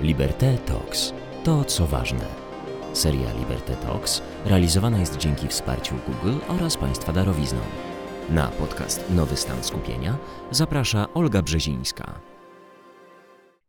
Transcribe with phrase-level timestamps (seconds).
[0.00, 1.12] Liberté Talks.
[1.44, 2.24] To, co ważne.
[2.92, 7.58] Seria Liberté Talks realizowana jest dzięki wsparciu Google oraz Państwa darowizną.
[8.30, 10.16] Na podcast Nowy Stan Skupienia
[10.50, 12.20] zaprasza Olga Brzezińska.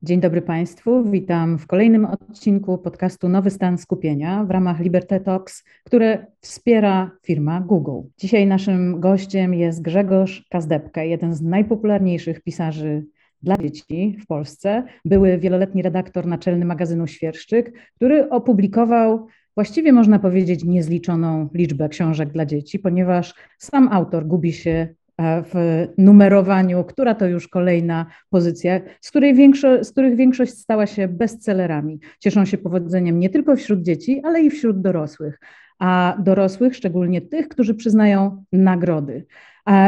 [0.04, 1.04] Dzień dobry Państwu.
[1.04, 7.62] Witam w kolejnym odcinku podcastu Nowy Stan Skupienia w ramach Liberté Talks, które wspiera firma
[7.62, 8.08] Google.
[8.18, 13.05] Dzisiaj naszym gościem jest Grzegorz Kazdebka, jeden z najpopularniejszych pisarzy
[13.44, 14.84] dla dzieci w Polsce.
[15.05, 22.46] Były wieloletni redaktor naczelny magazynu Świerszczyk, który opublikował właściwie można powiedzieć niezliczoną liczbę książek dla
[22.46, 25.54] dzieci, ponieważ sam autor gubi się e, w
[25.97, 32.00] numerowaniu, która to już kolejna pozycja, z, której większo- z których większość stała się bestsellerami.
[32.19, 35.39] Cieszą się powodzeniem nie tylko wśród dzieci, ale i wśród dorosłych.
[35.80, 39.25] A dorosłych, szczególnie tych, którzy przyznają nagrody.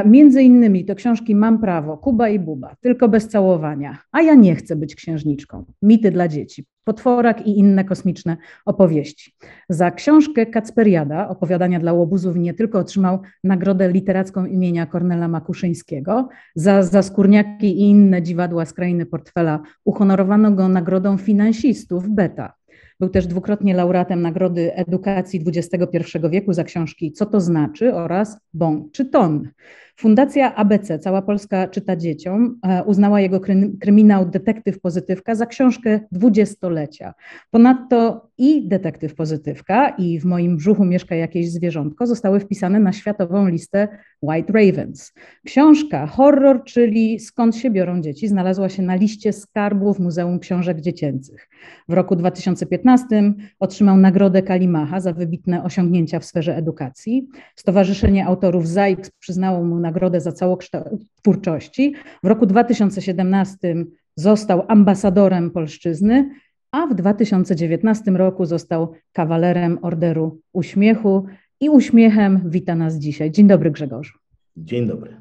[0.05, 4.55] Między innymi to książki Mam prawo, Kuba i Buba, tylko bez całowania, a ja nie
[4.55, 9.33] chcę być księżniczką, mity dla dzieci, potworak i inne kosmiczne opowieści.
[9.69, 16.83] Za książkę Kacperiada, opowiadania dla łobuzów, nie tylko otrzymał nagrodę literacką imienia Kornela Makuszyńskiego, za,
[16.83, 22.53] za skórniaki i inne dziwadła z krainy portfela uhonorowano go nagrodą finansistów Beta.
[22.99, 25.97] Był też dwukrotnie laureatem Nagrody Edukacji XXI
[26.29, 29.49] wieku za książki Co to znaczy oraz Bon czy Ton.
[29.97, 33.39] Fundacja ABC, Cała Polska czyta dzieciom, e, uznała jego
[33.81, 37.13] kryminał Detektyw Pozytywka za książkę dwudziestolecia.
[37.51, 43.47] Ponadto i Detektyw Pozytywka i W moim brzuchu mieszka jakieś zwierzątko zostały wpisane na światową
[43.47, 43.87] listę
[44.21, 45.13] White Ravens.
[45.45, 51.49] Książka horror, czyli Skąd się biorą dzieci, znalazła się na liście skarbów Muzeum Książek Dziecięcych.
[51.89, 57.27] W roku 2015 otrzymał Nagrodę Kalimacha za wybitne osiągnięcia w sferze edukacji.
[57.55, 61.95] Stowarzyszenie Autorów ZAIKS przyznało mu nagrodę za całokształt twórczości.
[62.23, 63.75] W roku 2017
[64.15, 66.29] został ambasadorem polszczyzny,
[66.75, 71.25] a w 2019 roku został kawalerem Orderu Uśmiechu
[71.59, 73.31] i uśmiechem wita nas dzisiaj.
[73.31, 74.17] Dzień dobry Grzegorzu.
[74.57, 75.17] Dzień dobry.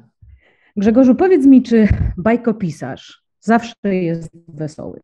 [0.77, 1.87] Grzegorzu, powiedz mi, czy
[2.17, 4.99] bajkopisarz zawsze jest wesoły?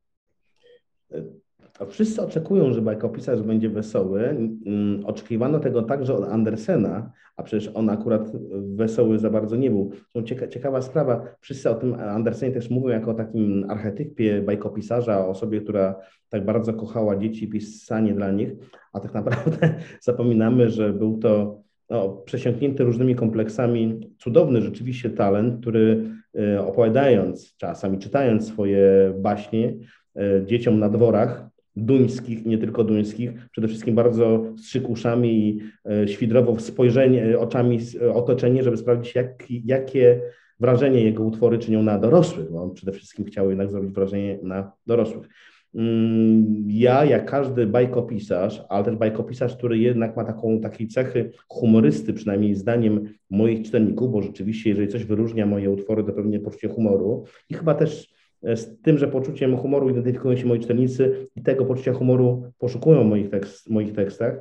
[1.87, 4.27] Wszyscy oczekują, że bajkopisarz będzie wesoły.
[4.29, 8.31] Mm, oczekiwano tego także od Andersena, a przecież on akurat
[8.75, 9.91] wesoły za bardzo nie był.
[10.25, 15.29] Cieka ciekawa sprawa, wszyscy o tym Andersenie też mówią jako o takim archetypie bajkopisarza, o
[15.29, 15.95] osobie, która
[16.29, 18.49] tak bardzo kochała dzieci pisanie dla nich,
[18.93, 26.03] a tak naprawdę zapominamy, że był to no, przesiąknięty różnymi kompleksami, cudowny rzeczywiście talent, który
[26.39, 29.73] y, opowiadając, czasami czytając swoje baśnie
[30.17, 35.61] y, dzieciom na dworach, duńskich, nie tylko duńskich, przede wszystkim bardzo strzykuszami i
[35.91, 40.21] e, świdrowo spojrzenie, e, oczami e, otoczenie, żeby sprawdzić, jak, jakie
[40.59, 42.47] wrażenie jego utwory czynią na dorosłych.
[42.51, 45.27] No, on przede wszystkim chciał jednak zrobić wrażenie na dorosłych.
[45.75, 52.13] Mm, ja, jak każdy bajkopisarz, ale też bajkopisarz, który jednak ma taką, takiej cechy humorysty,
[52.13, 57.23] przynajmniej zdaniem moich czytelników, bo rzeczywiście, jeżeli coś wyróżnia moje utwory, to pewnie poczucie humoru
[57.49, 61.93] i chyba też z tym, że poczuciem humoru identyfikują się moi czytelnicy i tego poczucia
[61.93, 64.35] humoru poszukują w moich, tekst, moich tekstach.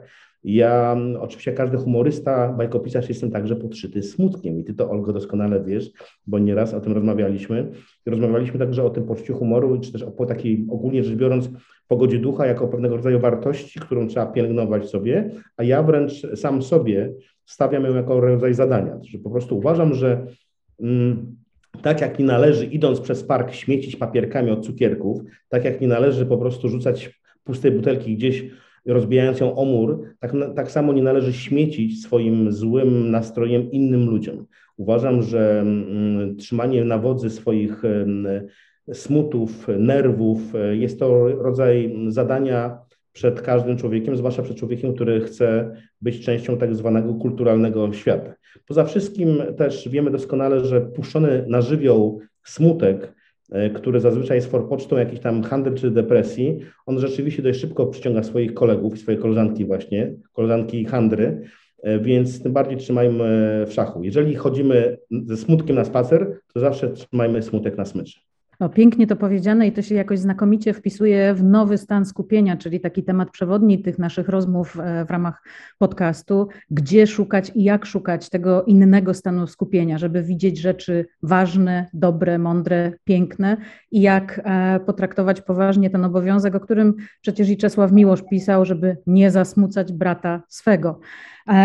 [0.45, 5.91] Ja, oczywiście, każdy humorysta, bajkopisarz, jestem także podszyty smutkiem i ty to, Olgo, doskonale wiesz,
[6.27, 7.71] bo nieraz o tym rozmawialiśmy.
[8.07, 11.51] Rozmawialiśmy także o tym poczuciu humoru, czy też o takiej, ogólnie rzecz biorąc,
[11.89, 17.13] pogodzie ducha jako pewnego rodzaju wartości, którą trzeba pielęgnować sobie, a ja wręcz sam sobie
[17.45, 18.99] stawiam ją jako rodzaj zadania.
[19.03, 20.27] Że po prostu uważam, że.
[20.81, 21.37] Mm,
[21.83, 26.27] tak jak nie należy, idąc przez park, śmiecić papierkami od cukierków, tak jak nie należy
[26.27, 28.45] po prostu rzucać pustej butelki gdzieś,
[28.87, 34.47] rozbijając ją o mur, tak, tak samo nie należy śmiecić swoim złym nastrojem innym ludziom.
[34.77, 38.47] Uważam, że mm, trzymanie na wodzy swoich mm,
[38.93, 40.41] smutów, nerwów
[40.73, 42.79] jest to rodzaj zadania
[43.13, 48.35] przed każdym człowiekiem, zwłaszcza przed człowiekiem, który chce być częścią tak zwanego kulturalnego świata.
[48.67, 53.15] Poza wszystkim też wiemy doskonale, że puszczony na żywioł smutek,
[53.53, 58.23] e, który zazwyczaj jest forpocztą jakiś tam handel czy depresji, on rzeczywiście dość szybko przyciąga
[58.23, 61.43] swoich kolegów i swoje koleżanki właśnie, koleżanki handry,
[61.83, 64.05] e, więc tym bardziej trzymajmy w szachu.
[64.05, 68.30] Jeżeli chodzimy ze smutkiem na spacer, to zawsze trzymajmy smutek na smyczy.
[68.61, 72.81] No, pięknie to powiedziane i to się jakoś znakomicie wpisuje w nowy stan skupienia, czyli
[72.81, 75.43] taki temat przewodni tych naszych rozmów e, w ramach
[75.79, 82.39] podcastu, gdzie szukać i jak szukać tego innego stanu skupienia, żeby widzieć rzeczy ważne, dobre,
[82.39, 83.57] mądre, piękne
[83.91, 88.97] i jak e, potraktować poważnie ten obowiązek, o którym przecież i Czesław Miłosz pisał, żeby
[89.07, 91.01] nie zasmucać brata swego.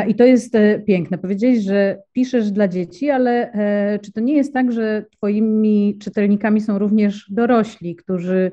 [0.08, 1.18] I to jest e, piękne.
[1.18, 6.62] Powiedziałeś, że piszesz dla dzieci, ale e, czy to nie jest tak, że Twoimi czytelnikami
[6.62, 8.52] są również dorośli, którzy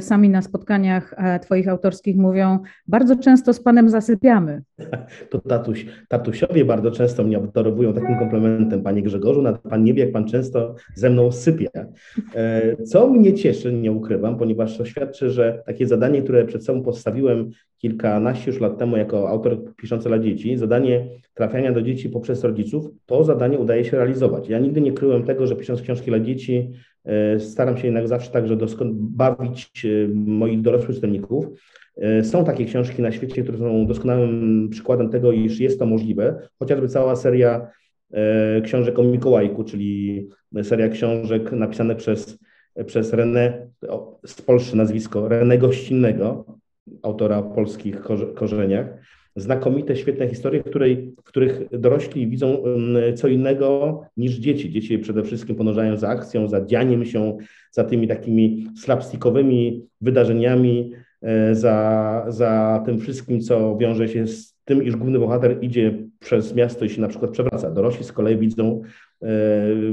[0.00, 4.62] sami na spotkaniach e, Twoich autorskich mówią, bardzo często z Panem zasypiamy.
[5.30, 10.12] To tatuś, tatusiowie bardzo często mnie obdarowują takim komplementem, Panie Grzegorzu, Pan nie wie, jak
[10.12, 11.70] Pan często ze mną sypia.
[12.34, 16.82] E, co mnie cieszy, nie ukrywam, ponieważ to świadczy, że takie zadanie, które przed sobą
[16.82, 22.44] postawiłem kilkanaście już lat temu jako autor piszący dla dzieci, zadanie trafiania do dzieci poprzez
[22.44, 24.48] rodziców, to zadanie udaje się realizować.
[24.48, 26.93] Ja nigdy nie kryłem tego, że pisząc książki dla dzieci, e,
[27.38, 28.56] staram się jednak zawsze także
[28.92, 31.46] bawić e, moich dorosłych czytelników.
[31.96, 36.48] E, są takie książki na świecie, które są doskonałym przykładem tego, iż jest to możliwe,
[36.58, 37.70] chociażby cała seria
[38.64, 40.28] książek o Mikołajku, czyli
[40.62, 42.38] seria książek napisane przez,
[42.86, 43.52] przez René,
[44.26, 46.44] z Polski nazwisko, René Gościnnego,
[47.02, 48.02] autora o polskich
[48.34, 48.86] korzeniach
[49.36, 52.62] znakomite, świetne historie, w, której, w których dorośli widzą
[53.16, 54.70] co innego niż dzieci.
[54.70, 57.36] Dzieci przede wszystkim podążają za akcją, za dzianiem się,
[57.70, 60.92] za tymi takimi slapstickowymi wydarzeniami,
[61.22, 66.54] e, za, za tym wszystkim, co wiąże się z tym, iż główny bohater idzie przez
[66.54, 67.70] miasto i się na przykład przewraca.
[67.70, 68.82] Dorośli z kolei widzą
[69.22, 69.28] e,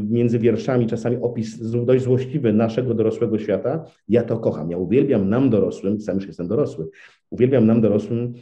[0.09, 3.85] między wierszami czasami opis dość złośliwy naszego dorosłego świata.
[4.07, 4.71] Ja to kocham.
[4.71, 6.89] Ja uwielbiam nam dorosłym, sam już jestem dorosły,
[7.29, 8.33] uwielbiam nam dorosłym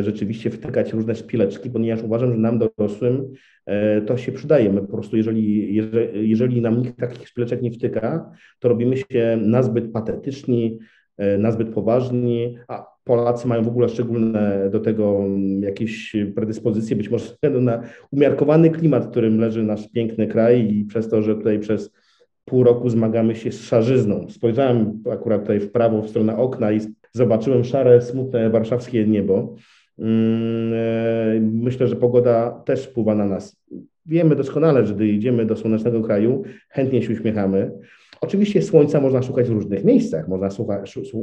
[0.00, 3.32] rzeczywiście wtykać różne szpileczki, ponieważ uważam, że nam dorosłym
[3.66, 4.72] e, to się przydaje.
[4.72, 5.74] My po prostu, jeżeli,
[6.14, 10.78] jeżeli, nam nikt takich szpileczek nie wtyka, to robimy się nazbyt patetyczni,
[11.16, 17.10] e, nazbyt poważni, a Polacy mają w ogóle szczególne do tego mm, jakieś predyspozycje, być
[17.10, 17.24] może
[17.60, 21.90] na umiarkowany klimat, w którym leży nasz piękny kraj i przez to, że tutaj przez
[22.44, 24.26] pół roku zmagamy się z szarzyzną.
[24.28, 26.80] Spojrzałem akurat tutaj w prawo, w stronę okna i
[27.12, 29.54] zobaczyłem szare, smutne warszawskie niebo.
[29.98, 33.62] Mm, e, myślę, że pogoda też wpływa na nas.
[34.06, 37.72] Wiemy doskonale, że gdy idziemy do słonecznego kraju, chętnie się uśmiechamy.
[38.20, 40.28] Oczywiście słońca można szukać w różnych miejscach.
[40.28, 40.48] Można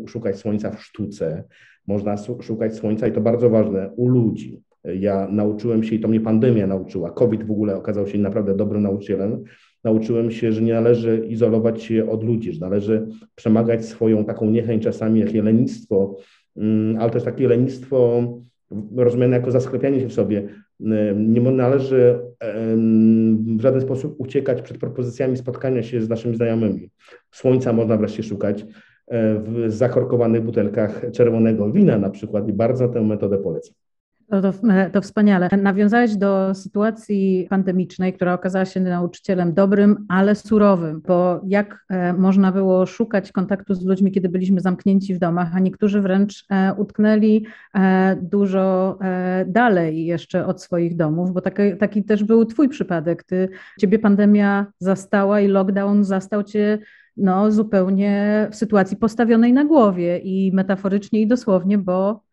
[0.07, 1.43] szukać słońca w sztuce,
[1.87, 4.61] można szukać słońca i to bardzo ważne u ludzi.
[4.83, 8.83] Ja nauczyłem się, i to mnie pandemia nauczyła, COVID w ogóle okazał się naprawdę dobrym
[8.83, 9.43] nauczycielem,
[9.87, 14.83] nauczyłem się, że nie należy izolować się od ludzi, że należy przemagać swoją taką niechęć
[14.83, 16.15] czasami, jak lenistwo,
[16.57, 18.23] mm, ale też takie lenistwo
[18.95, 20.49] rozumiane jako zasklepianie się w sobie.
[21.15, 22.19] Nie należy
[23.57, 26.89] w żaden sposób uciekać przed propozycjami spotkania się z naszymi znajomymi.
[27.31, 28.61] Słońca można wreszcie szukać
[29.07, 33.86] e, w zakorkowanych butelkach czerwonego wina na przykład i bardzo tę metodę polecam.
[34.29, 34.53] To, to,
[34.93, 35.49] to, wspaniale.
[35.61, 42.51] Nawiązałeś do sytuacji pandemicznej, która okazała się nauczycielem dobrym, ale surowym, bo jak e, można
[42.51, 47.45] było szukać kontaktu z ludźmi, kiedy byliśmy zamknięci w domach, a niektórzy wręcz e, utknęli
[47.75, 48.99] e, dużo
[49.47, 53.23] dalej jeszcze od swoich domów, bo taki, taki też był Twój przypadek.
[53.23, 56.79] Ty, ciebie pandemia zastała i lockdown zastał Cię
[57.17, 62.23] no, zupełnie w sytuacji postawionej na głowie i metaforycznie i dosłownie, bo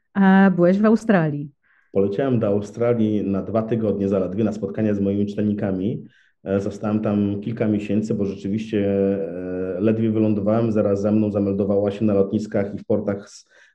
[0.57, 1.54] byłeś w Australii.
[1.95, 6.05] Poleciałem do Australii na dwa tygodnie zaledwie na spotkania z moimi czytelnikami.
[6.45, 10.73] E, zostałem tam kilka miesięcy, bo rzeczywiście e, ledwie wylądowałem.
[10.73, 13.29] Zaraz za mną zameldowała się na lotniskach i w portach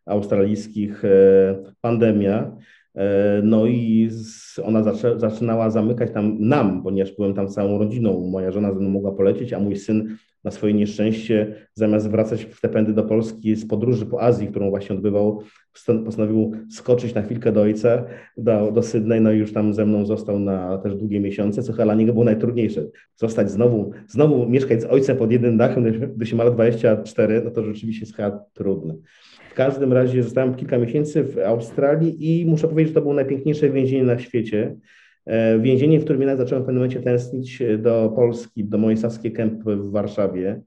[0.06, 1.10] australijskich e,
[1.82, 2.56] pandemia.
[3.44, 4.10] No i
[4.64, 4.84] ona
[5.16, 8.30] zaczynała zamykać tam nam, ponieważ byłem tam całą rodziną.
[8.32, 12.62] Moja żona ze mną mogła polecieć, a mój syn na swoje nieszczęście, zamiast wracać w
[12.62, 15.44] te pędy do Polski z podróży po Azji, którą właśnie odbywał,
[16.06, 18.06] postanowił skoczyć na chwilkę do ojca,
[18.38, 21.72] do, do Sydney, no i już tam ze mną został na też długie miesiące, co
[21.74, 22.86] chyba dla niego było najtrudniejsze.
[23.16, 25.84] Zostać znowu, znowu mieszkać z ojcem pod jednym dachem,
[26.16, 28.96] gdy się ma lat 24, no to rzeczywiście jest chyba trudne.
[29.52, 33.70] W każdym razie zostałem kilka miesięcy w Australii i muszę powiedzieć, że to było najpiękniejsze
[33.70, 34.76] więzienie na świecie.
[35.30, 38.98] E, więzienie, w którym jednak zacząłem w pewnym momencie tęsknić e, do Polski, do mojej
[38.98, 40.62] Saskie Kemp w Warszawie,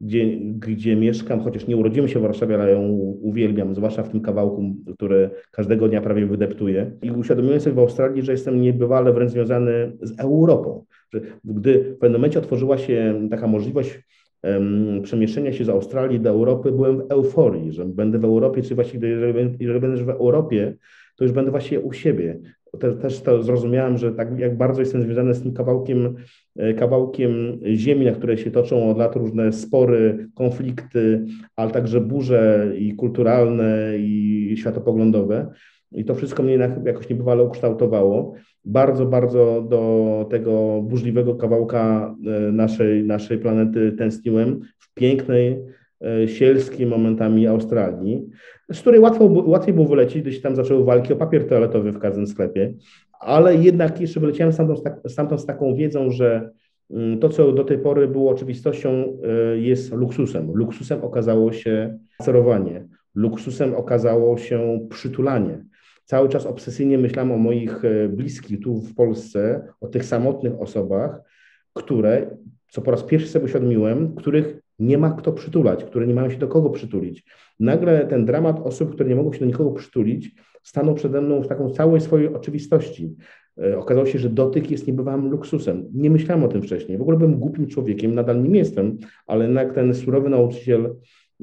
[0.00, 2.82] gdzie, gdzie mieszkam, chociaż nie urodziłem się w Warszawie, ale ją
[3.22, 6.92] uwielbiam, zwłaszcza w tym kawałku, który każdego dnia prawie wydeptuję.
[7.02, 10.84] I uświadomiłem sobie w Australii, że jestem niebywale wręcz związany z Europą.
[11.44, 14.02] Gdy w pewnym momencie otworzyła się taka możliwość
[14.42, 18.74] um, przemieszczenia się z Australii do Europy, byłem w euforii, że będę w Europie, czy
[18.74, 20.76] właściwie jeżeli, jeżeli będę w Europie,
[21.16, 22.40] to już będę właśnie u siebie
[23.02, 26.14] też to zrozumiałem, że tak jak bardzo jestem związany z tym kawałkiem,
[26.56, 31.24] e, kawałkiem ziemi, na której się toczą od lat różne spory, konflikty,
[31.56, 35.50] ale także burze i kulturalne, i światopoglądowe.
[35.92, 38.34] I to wszystko mnie jakoś niebywale ukształtowało.
[38.64, 45.58] Bardzo, bardzo do tego burzliwego kawałka e, naszej, naszej planety tęskniłem w pięknej,
[46.26, 48.30] sielskiej momentami Australii
[48.72, 51.98] z której łatwo, łatwiej było wylecieć, gdy się tam zaczęły walki o papier toaletowy w
[51.98, 52.74] każdym sklepie,
[53.20, 56.50] ale jednak jeszcze wyleciałem stamtąd, stamtąd z taką wiedzą, że
[56.90, 59.18] mm, to, co do tej pory było oczywistością,
[59.54, 60.52] jest luksusem.
[60.54, 65.64] Luksusem okazało się sterowanie, luksusem okazało się przytulanie.
[66.04, 71.20] Cały czas obsesyjnie myślałem o moich bliskich tu w Polsce, o tych samotnych osobach,
[71.74, 72.36] które,
[72.68, 76.38] co po raz pierwszy sobie uświadomiłem, których nie ma kto przytulać, które nie mają się
[76.38, 77.24] do kogo przytulić.
[77.60, 81.48] Nagle ten dramat osób, które nie mogą się do nikogo przytulić, stanął przede mną w
[81.48, 83.16] taką całej swojej oczywistości.
[83.62, 85.88] E, okazało się, że dotyk jest niebywałym luksusem.
[85.94, 86.98] Nie myślałem o tym wcześniej.
[86.98, 90.96] W ogóle byłem głupim człowiekiem, nadal nim jestem, ale jednak ten surowy nauczyciel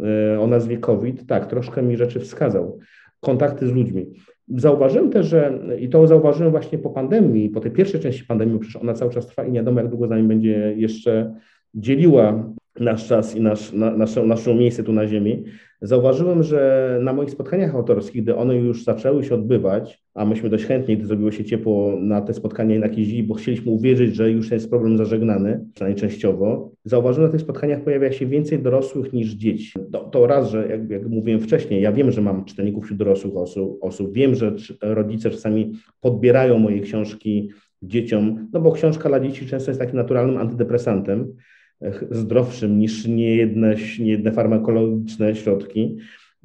[0.03, 2.79] e, o nazwie COVID, tak, troszkę mi rzeczy wskazał.
[3.19, 4.13] Kontakty z ludźmi.
[4.47, 8.81] Zauważyłem też, że i to zauważyłem właśnie po pandemii, po tej pierwszej części pandemii, przecież
[8.81, 11.35] ona cały czas trwa i nie wiadomo, jak długo za nami będzie jeszcze
[11.75, 15.43] dzieliła nasz czas i nasz, na, nasze, nasze miejsce tu na Ziemi,
[15.81, 20.65] zauważyłem, że na moich spotkaniach autorskich, gdy one już zaczęły się odbywać, a myśmy dość
[20.65, 24.51] chętnie, gdy zrobiło się ciepło na te spotkania jednak jeździli, bo chcieliśmy uwierzyć, że już
[24.51, 29.31] jest problem zażegnany, przynajmniej częściowo, zauważyłem, że na tych spotkaniach pojawia się więcej dorosłych niż
[29.31, 29.73] dzieci.
[29.91, 33.37] To, to raz, że jak, jak, mówiłem wcześniej, ja wiem, że mam czytelników wśród dorosłych
[33.37, 37.49] osób, osób, wiem, że rodzice czasami podbierają moje książki
[37.81, 41.33] dzieciom, no bo książka dla dzieci często jest takim naturalnym antydepresantem,
[42.11, 45.97] zdrowszym niż niejedne, niejedne farmakologiczne środki,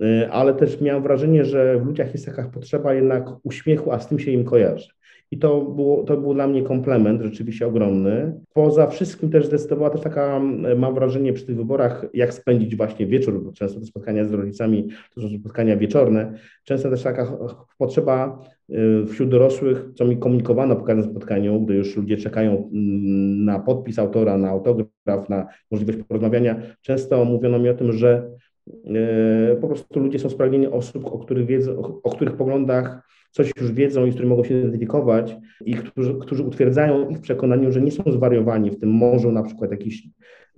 [0.02, 4.08] y, ale też miałem wrażenie, że w ludziach jest taka potrzeba jednak uśmiechu, a z
[4.08, 4.88] tym się im kojarzy.
[5.30, 8.40] I to, było, to był dla mnie komplement rzeczywiście ogromny.
[8.52, 10.40] Poza wszystkim też zdecydowała też taka,
[10.76, 14.88] mam wrażenie, przy tych wyborach, jak spędzić właśnie wieczór, bo często te spotkania z rodzicami
[15.14, 16.32] to są spotkania wieczorne,
[16.64, 17.38] często też taka
[17.78, 23.44] potrzeba y, wśród dorosłych, co mi komunikowano po każdym spotkaniu, gdy już ludzie czekają mm,
[23.44, 24.88] na podpis autora, na autograf,
[25.28, 28.30] na możliwość porozmawiania, często mówiono mi o tym, że
[28.68, 33.72] y, po prostu ludzie są spragnieni osób, o których, wiedzą, o których poglądach coś już
[33.72, 37.80] wiedzą i z którymi mogą się identyfikować i którzy, którzy utwierdzają ich w przekonaniu, że
[37.80, 40.08] nie są zwariowani w tym morzu na przykład jakiejś,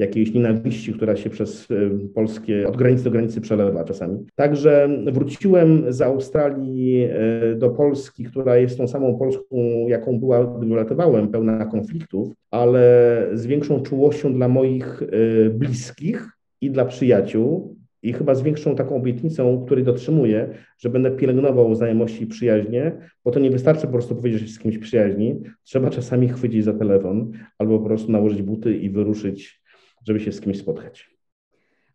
[0.01, 4.27] jakiejś nienawiści, która się przez y, polskie, od granicy do granicy przelewa czasami.
[4.35, 7.05] Także wróciłem z Australii
[7.53, 9.57] y, do Polski, która jest tą samą Polską,
[9.89, 16.29] jaką była, gdy wylatywałem, pełna konfliktów, ale z większą czułością dla moich y, bliskich
[16.61, 22.25] i dla przyjaciół, i chyba z większą taką obietnicą, której dotrzymuję, że będę pielęgnował znajomości
[22.25, 22.93] i przyjaźnie,
[23.25, 25.41] bo to nie wystarczy po prostu powiedzieć, że się z kimś przyjaźni.
[25.65, 29.61] Trzeba czasami chwycić za telefon albo po prostu nałożyć buty i wyruszyć,
[30.07, 31.11] żeby się z kimś spotkać.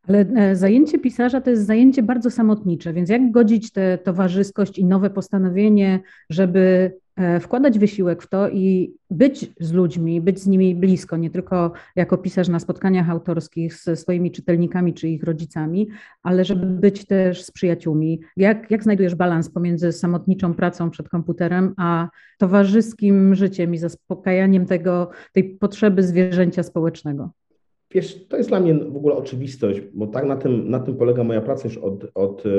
[0.07, 4.85] Ale e, zajęcie pisarza to jest zajęcie bardzo samotnicze, więc jak godzić tę towarzyskość i
[4.85, 10.75] nowe postanowienie, żeby E, wkładać wysiłek w to i być z ludźmi, być z nimi
[10.75, 15.87] blisko, nie tylko jako pisarz na spotkaniach autorskich ze swoimi czytelnikami czy ich rodzicami,
[16.23, 18.21] ale żeby być też z przyjaciółmi.
[18.37, 25.09] Jak, jak znajdujesz balans pomiędzy samotniczą pracą przed komputerem, a towarzyskim życiem i zaspokajaniem tego,
[25.33, 27.31] tej potrzeby zwierzęcia społecznego?
[27.95, 31.23] Wiesz, to jest dla mnie w ogóle oczywistość, bo tak na tym, na tym polega
[31.23, 32.49] moja praca już od, od e,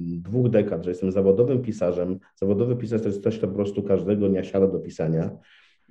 [0.00, 2.18] dwóch dekad, że jestem zawodowym pisarzem.
[2.34, 5.30] Zawodowy pisarz to jest ktoś, kto po prostu każdego dnia siada do pisania.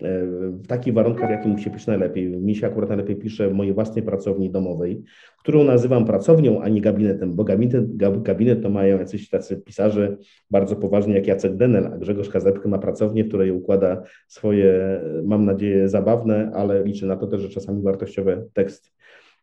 [0.02, 2.28] E, w takich warunkach, w jakich mu się pisze najlepiej.
[2.28, 5.04] Mi się akurat najlepiej pisze w mojej własnej pracowni domowej,
[5.40, 10.18] którą nazywam pracownią, a nie gabinetem, bo gabinet, gabinet to mają jacyś tacy pisarze
[10.52, 15.46] bardzo poważni jak Jacek Denel, a Grzegorz Kazepkę ma pracownię, w której układa swoje, mam
[15.46, 18.90] nadzieję, zabawne, ale liczę na to też, że czasami wartościowe teksty.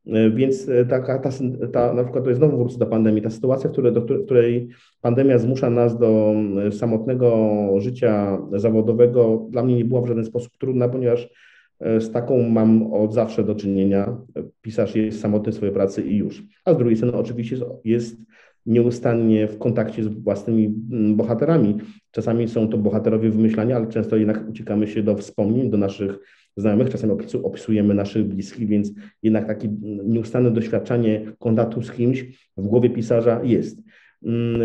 [0.07, 1.31] E, więc e, taka, ta,
[1.73, 4.69] ta, na przykład to jest znowu wrócę do pandemii, ta sytuacja, w której, do której
[5.01, 6.35] pandemia zmusza nas do
[6.67, 11.29] e, samotnego życia zawodowego, dla mnie nie była w żaden sposób trudna, ponieważ
[12.01, 14.17] z taką mam od zawsze do czynienia.
[14.61, 16.43] Pisarz jest samotny w swojej pracy i już.
[16.65, 18.17] A z drugiej strony oczywiście jest
[18.67, 20.69] nieustannie w kontakcie z własnymi
[21.15, 21.79] bohaterami.
[22.11, 26.19] Czasami są to bohaterowie wymyślania, ale często jednak uciekamy się do wspomnień, do naszych
[26.57, 28.93] znajomych, czasami opisujemy naszych bliskich, więc
[29.23, 29.69] jednak takie
[30.05, 32.25] nieustanne doświadczanie kontaktu z kimś
[32.57, 33.83] w głowie pisarza jest.
[34.25, 34.63] Mm,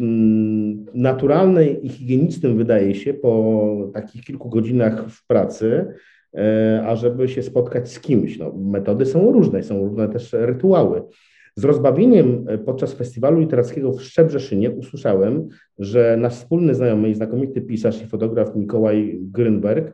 [0.00, 5.86] mm, naturalne i higienicznym wydaje się po takich kilku godzinach w pracy,
[6.34, 8.38] e, ażeby się spotkać z kimś.
[8.38, 11.02] No, metody są różne, są różne też rytuały.
[11.56, 17.60] Z rozbawieniem e, podczas festiwalu literackiego w Szczebrzeszynie usłyszałem, że nasz wspólny znajomy i znakomity
[17.60, 19.92] pisarz i fotograf Mikołaj Grünberg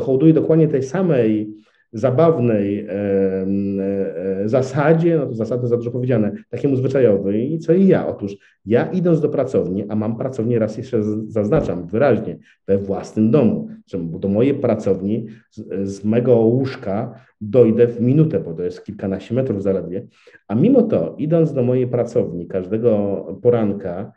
[0.00, 1.54] hołduje dokładnie tej samej
[1.92, 8.06] zabawnej e, e, zasadzie, no to zasady za dużo powiedziane, takiemu zwyczajowi, co i ja.
[8.06, 13.68] Otóż ja idąc do pracowni, a mam pracownię, raz jeszcze zaznaczam wyraźnie, we własnym domu,
[13.86, 19.34] że do mojej pracowni z, z mego łóżka dojdę w minutę, bo to jest kilkanaście
[19.34, 20.06] metrów zaledwie,
[20.48, 24.12] a mimo to idąc do mojej pracowni każdego poranka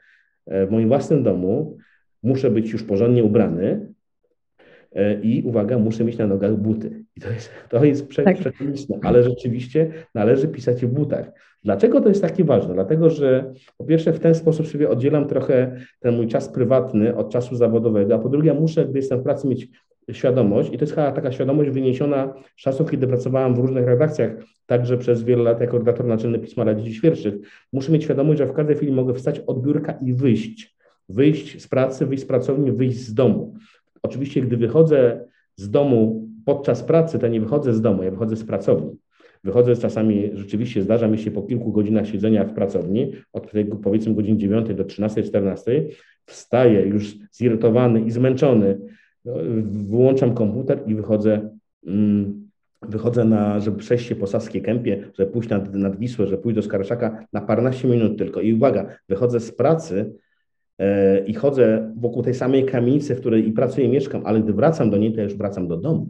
[0.45, 1.77] e, w moim własnym domu,
[2.23, 3.91] muszę być już porządnie ubrany,
[5.23, 7.00] i uwaga, muszę mieć na nogach buty.
[7.17, 8.37] I to jest, to jest prze, tak.
[9.01, 11.31] ale rzeczywiście należy pisać w butach.
[11.63, 12.73] Dlaczego to jest takie ważne?
[12.73, 17.31] Dlatego, że po pierwsze w ten sposób sobie oddzielam trochę ten mój czas prywatny od
[17.31, 19.67] czasu zawodowego, a po drugie muszę, gdy jestem w pracy, mieć
[20.11, 24.31] świadomość i to jest chyba taka świadomość wyniesiona z czasów, kiedy pracowałem w różnych redakcjach,
[24.65, 27.33] także przez wiele lat jako redaktor naczelny Pisma dla Dzieci Świerszych.
[27.73, 30.77] Muszę mieć świadomość, że w każdej chwili mogę wstać od biurka i wyjść.
[31.09, 33.53] Wyjść z pracy, wyjść z pracowni, wyjść z domu.
[34.03, 35.25] Oczywiście, gdy wychodzę
[35.55, 38.97] z domu podczas pracy, to nie wychodzę z domu, ja wychodzę z pracowni.
[39.43, 44.13] Wychodzę czasami, rzeczywiście zdarza mi się po kilku godzinach siedzenia w pracowni, od tej powiedzmy
[44.13, 45.85] godziny 9 do 13, 14,
[46.25, 48.77] wstaję już zirytowany i zmęczony,
[49.63, 51.49] wyłączam komputer i wychodzę,
[51.87, 52.49] mm,
[52.81, 56.55] wychodzę na, żeby przejść się po Saskiej Kępie, żeby pójść nad, nad Wisłę, żeby pójść
[56.55, 58.41] do Skarszaka na paręnaście minut tylko.
[58.41, 60.13] I uwaga, wychodzę z pracy
[60.79, 64.53] e, i chodzę wokół tej samej kamienicy, w której i pracuję i mieszkam, ale gdy
[64.53, 66.09] wracam do niej, to już wracam do domu.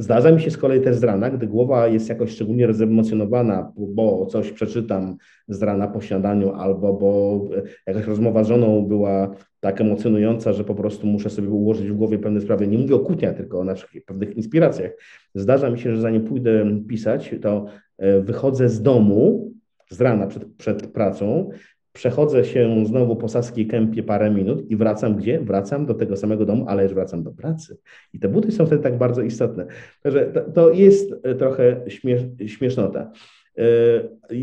[0.00, 4.26] Zdarza mi się z kolei też z rana, gdy głowa jest jakoś szczególnie rozemocjonowana, bo
[4.26, 5.16] coś przeczytam
[5.48, 7.40] z rana po śniadaniu, albo bo
[7.86, 12.18] jakaś rozmowa z żoną była tak emocjonująca, że po prostu muszę sobie ułożyć w głowie
[12.18, 12.66] pewne sprawy.
[12.66, 14.90] Nie mówię o kłótniach, tylko o naszych pewnych inspiracjach.
[15.34, 17.66] Zdarza mi się, że zanim pójdę pisać, to
[17.98, 19.50] e, wychodzę z domu
[19.90, 21.50] z rana przed, przed pracą
[21.92, 25.40] przechodzę się znowu po Saskiej Kępie parę minut i wracam gdzie?
[25.40, 27.78] Wracam do tego samego domu, ale już wracam do pracy.
[28.12, 29.66] I te buty są wtedy tak bardzo istotne.
[30.02, 33.12] Także to, to jest e, trochę śmiesz, śmiesznota.
[33.58, 33.64] E,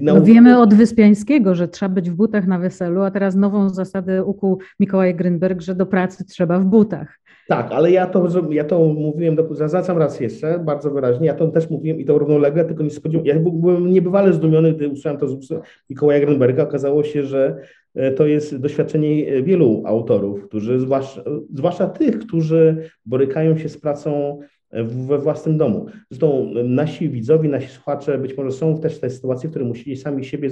[0.02, 4.24] no wiemy od Wyspiańskiego, że trzeba być w butach na weselu, a teraz nową zasadę
[4.24, 7.20] ukuł Mikołaj Grynberg, że do pracy trzeba w butach.
[7.48, 11.70] Tak, ale ja to, ja to mówiłem, zwracam raz jeszcze bardzo wyraźnie, ja to też
[11.70, 15.54] mówiłem i to równolegle, tylko nie spodziewałem, ja byłem niebywale zdumiony, gdy usłyszałem to z
[15.90, 16.64] Mikołaja Grunberga.
[16.64, 17.58] Okazało się, że
[17.96, 21.24] e, to jest doświadczenie wielu autorów, którzy, zwłaszcza,
[21.54, 24.40] zwłaszcza tych, którzy borykają się z pracą
[24.72, 25.86] we własnym domu.
[26.10, 29.98] Zresztą nasi widzowie, nasi słuchacze być może są też w tej sytuacji, w której musieli
[29.98, 30.50] sami siebie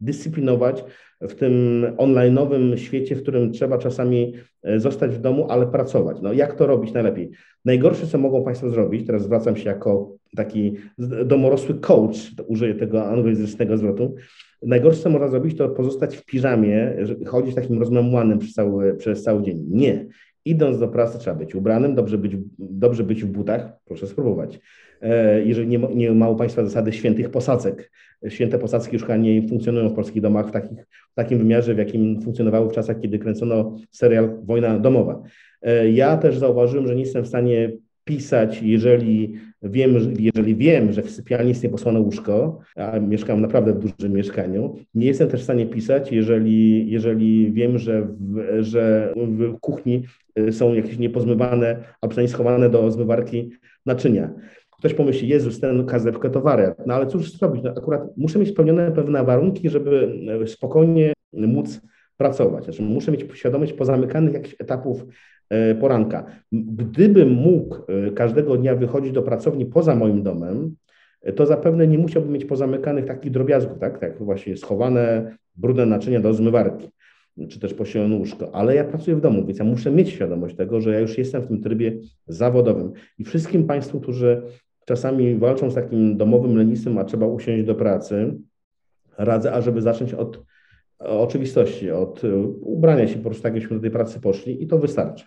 [0.00, 0.84] dyscyplinować
[1.20, 6.16] w tym online'owym świecie, w którym trzeba czasami e, zostać w domu, ale pracować.
[6.22, 7.30] No jak to robić najlepiej?
[7.64, 10.74] Najgorsze, co mogą Państwo zrobić, teraz zwracam się jako taki
[11.24, 12.16] domorosły coach,
[12.46, 14.14] użyję tego anglojęzycznego zwrotu,
[14.62, 19.42] najgorsze, co można zrobić, to pozostać w piżamie, chodzić takim rozmemłanym przez cały, przez cały
[19.42, 19.64] dzień.
[19.70, 20.06] Nie.
[20.48, 24.60] Idąc do pracy trzeba być ubranym, dobrze być, dobrze być w butach, proszę spróbować.
[25.02, 27.90] E, jeżeli nie, nie ma u Państwa zasady świętych posadzek,
[28.28, 30.78] święte posadzki już chyba nie funkcjonują w polskich domach w, takich,
[31.12, 35.22] w takim wymiarze, w jakim funkcjonowały w czasach, kiedy kręcono serial Wojna domowa.
[35.62, 37.72] E, ja też zauważyłem, że nie jestem w stanie
[38.08, 43.78] pisać, jeżeli wiem, jeżeli wiem, że w sypialni jest nieposłane łóżko, a mieszkam naprawdę w
[43.78, 49.58] dużym mieszkaniu, nie jestem też w stanie pisać, jeżeli, jeżeli wiem, że w, że w
[49.60, 50.04] kuchni
[50.38, 53.50] y, są jakieś niepozmywane, a przynajmniej schowane do zmywarki
[53.86, 54.30] naczynia.
[54.78, 56.86] Ktoś pomyśli, Jezus, ten kazewkę to wariat.
[56.86, 57.62] No ale cóż zrobić?
[57.64, 61.80] No, akurat muszę mieć spełnione pewne warunki, żeby y, spokojnie móc
[62.16, 62.64] pracować.
[62.64, 65.06] Znaczy, muszę mieć świadomość pozamykanych jakichś etapów
[65.80, 66.26] poranka.
[66.52, 70.74] Gdybym mógł e, każdego dnia wychodzić do pracowni poza moim domem,
[71.22, 76.20] e, to zapewne nie musiałbym mieć pozamykanych takich drobiazgów, tak, tak właśnie schowane brudne naczynia
[76.20, 76.88] do zmywarki,
[77.48, 80.80] czy też posielone łóżko, ale ja pracuję w domu, więc ja muszę mieć świadomość tego,
[80.80, 82.92] że ja już jestem w tym trybie zawodowym.
[83.18, 84.42] I wszystkim Państwu, którzy
[84.84, 88.34] czasami walczą z takim domowym lenistwem, a trzeba usiąść do pracy,
[89.18, 90.44] radzę, ażeby zacząć od
[90.98, 92.22] oczywistości, od
[92.60, 95.24] ubrania się po prostu tak, jakbyśmy do tej pracy poszli i to wystarczy.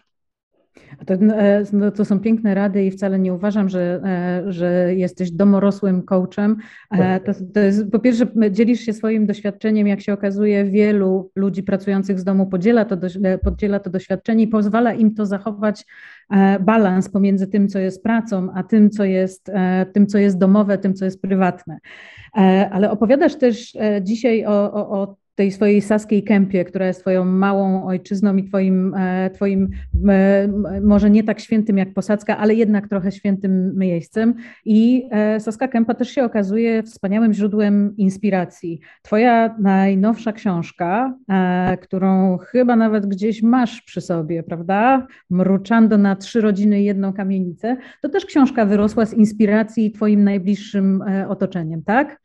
[1.05, 5.31] To, e, no, to są piękne rady i wcale nie uważam, że, e, że jesteś
[5.31, 6.57] domorosłym coachem.
[6.91, 11.63] E, to, to jest, po pierwsze, dzielisz się swoim doświadczeniem, jak się okazuje, wielu ludzi
[11.63, 12.97] pracujących z domu podziela to,
[13.43, 15.85] podziela to doświadczenie i pozwala im to zachować
[16.59, 19.51] balans pomiędzy tym, co jest pracą, a tym, co jest,
[19.93, 21.77] tym, co jest domowe, tym, co jest prywatne.
[22.71, 27.85] Ale opowiadasz też dzisiaj o, o, o tej swojej saskiej kępie, która jest twoją małą
[27.85, 29.69] ojczyzną i twoim, e, twoim
[30.09, 30.47] e,
[30.81, 34.33] może nie tak świętym jak Posadzka, ale jednak trochę świętym miejscem.
[34.65, 38.79] I e, Saska Kępa też się okazuje wspaniałym źródłem inspiracji.
[39.01, 41.13] Twoja najnowsza książka,
[41.81, 45.07] którą chyba nawet gdzieś masz przy sobie, prawda?
[45.29, 51.03] Mruczando na trzy rodziny i jedną kamienicę, to też książka wyrosła z inspiracji twoim najbliższym
[51.27, 52.21] otoczeniem, tak?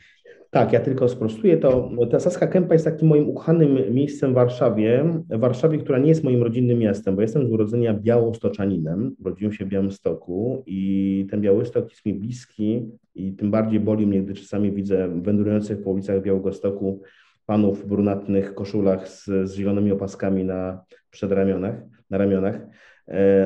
[0.57, 1.91] Tak, ja tylko sprostuję to.
[2.11, 6.25] Ta Saska Kępa jest takim moim ukochanym miejscem w Warszawie, w Warszawie, która nie jest
[6.25, 11.91] moim rodzinnym miastem, bo jestem z urodzenia białostoczaninem, urodziłem się w Białymstoku i ten Białystok
[11.91, 17.03] jest mi bliski i tym bardziej boli mnie, gdy czasami widzę wędrujących po ulicach Białegostoku
[17.47, 21.75] panów w brunatnych koszulach z, z zielonymi opaskami na przedramionach,
[22.11, 22.61] na ramionach.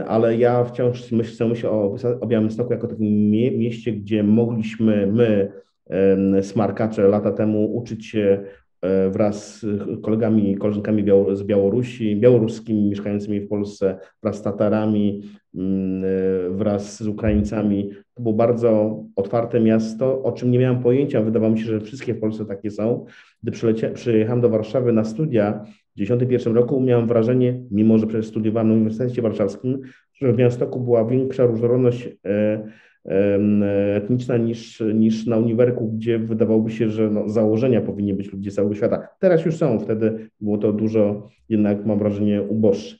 [0.07, 5.53] ale ja wciąż myślę, myślę o, o Białymstoku jako takim mieście, gdzie mogliśmy my,
[6.43, 8.45] smarkacze, lata temu uczyć się
[8.83, 15.23] E, wraz z kolegami i koleżankami z Białorusi, białoruskimi mieszkającymi w Polsce, wraz z Tatarami,
[15.55, 17.91] mm, e, wraz z Ukraińcami.
[18.15, 21.23] To było bardzo otwarte miasto, o czym nie miałem pojęcia.
[21.23, 23.07] Wydawało mi się, że wszystkie w Polsce takie są.
[23.43, 23.53] Gdy
[23.95, 28.75] przyjechałem do Warszawy na studia w 1991 roku, miałem wrażenie, mimo że przecież studiowałem na
[28.75, 29.81] Uniwersytecie Warszawskim,
[30.21, 32.69] że w Białymstoku była większa różnorodność e,
[33.95, 38.75] etniczna niż, niż na uniwerku, gdzie wydawałoby się, że no, założenia powinni być ludzie całego
[38.75, 39.09] świata.
[39.21, 42.97] Teraz już są, wtedy było to dużo, jednak mam wrażenie, uboższe.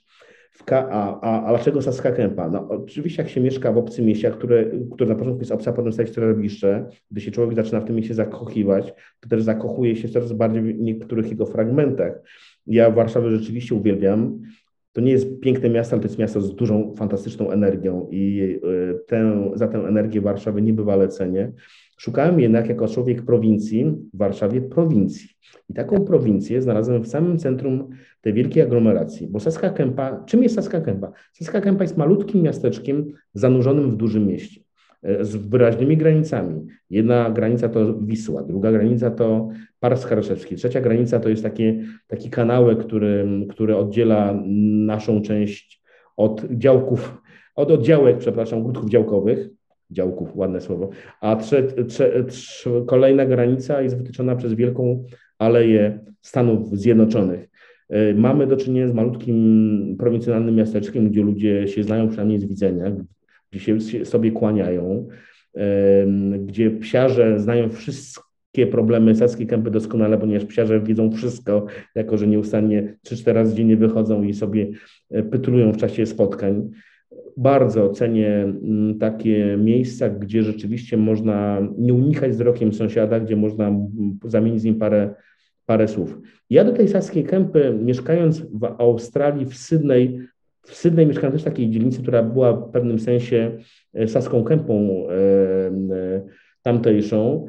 [0.65, 2.49] K, a, a, a dlaczego Saska Kępa?
[2.49, 5.73] No, oczywiście jak się mieszka w obcym mieście, które, które na początku jest obce, a
[5.73, 9.43] potem staje się coraz bliższe, gdy się człowiek zaczyna w tym mieście zakochiwać, to też
[9.43, 12.21] zakochuje się coraz bardziej w niektórych jego fragmentach.
[12.67, 14.39] Ja Warszawę rzeczywiście uwielbiam.
[14.93, 18.99] To nie jest piękne miasto, ale to jest miasto z dużą, fantastyczną energią i y,
[19.07, 21.51] tę, za tę energię Warszawy niebywale cenię.
[21.97, 25.29] Szukałem jednak jako człowiek prowincji w Warszawie prowincji.
[25.69, 27.89] I taką prowincję znalazłem w samym centrum
[28.21, 31.11] tej wielkiej aglomeracji, bo Saska Kępa, czym jest Saska Kępa?
[31.33, 34.61] Saska Kępa jest malutkim miasteczkiem zanurzonym w dużym mieście.
[35.03, 36.67] E, z wyraźnymi granicami.
[36.89, 42.29] Jedna granica to Wisła, druga granica to Park Skarszewski, trzecia granica to jest takie, taki
[42.29, 44.41] kanałek, który, który oddziela
[44.85, 45.81] naszą część
[46.17, 47.21] od działków,
[47.55, 49.49] od oddziałek, przepraszam, ogródków działkowych,
[49.91, 50.89] działków, ładne słowo,
[51.21, 55.03] a trze, trze, trze, kolejna granica jest wytyczona przez wielką
[55.39, 57.49] aleję Stanów Zjednoczonych.
[57.89, 62.91] E, mamy do czynienia z malutkim prowincjonalnym miasteczkiem, gdzie ludzie się znają przynajmniej z widzenia,
[63.59, 65.07] się sobie kłaniają,
[66.39, 72.97] gdzie psiarze znają wszystkie problemy Saskiej Kępy doskonale, ponieważ psiarze wiedzą wszystko, jako że nieustannie
[73.07, 74.67] 3-4 razy dziennie wychodzą i sobie
[75.09, 76.69] e, pytrują w czasie spotkań.
[77.37, 83.71] Bardzo cenię mm, takie miejsca, gdzie rzeczywiście można nie unikać wzrokiem sąsiada, gdzie można
[84.25, 85.13] zamienić z nim parę,
[85.65, 86.19] parę słów.
[86.49, 90.19] Ja do tej Saskiej Kępy, mieszkając w Australii, w Sydney,
[90.63, 93.57] w Sydney mieszkałem też w takiej dzielnicy, która była w pewnym sensie
[93.93, 95.13] e, saską kępą e,
[95.95, 96.21] e,
[96.61, 97.47] tamtejszą,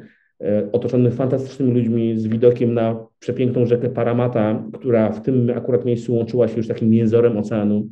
[0.71, 6.47] otoczony fantastycznymi ludźmi z widokiem na przepiękną rzekę Paramata, która w tym akurat miejscu łączyła
[6.47, 7.89] się już takim jęzorem oceanu.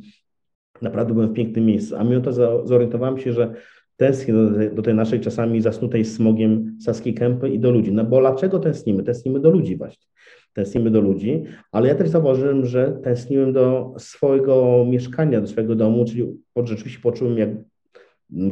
[0.82, 2.32] Naprawdę byłem w pięknym miejscu, a mimo to
[2.66, 3.54] zorientowałem się, że
[3.96, 7.92] tęsknię do do tej naszej czasami zasnutej smogiem Saskiej Kępy i do ludzi.
[7.92, 9.02] No bo dlaczego tęsknimy?
[9.02, 10.06] Tęsknimy do ludzi właśnie
[10.52, 16.04] tęsknimy do ludzi, ale ja też zauważyłem, że tęskniłem do swojego mieszkania, do swojego domu,
[16.04, 17.50] czyli rzeczywiście poczułem, jak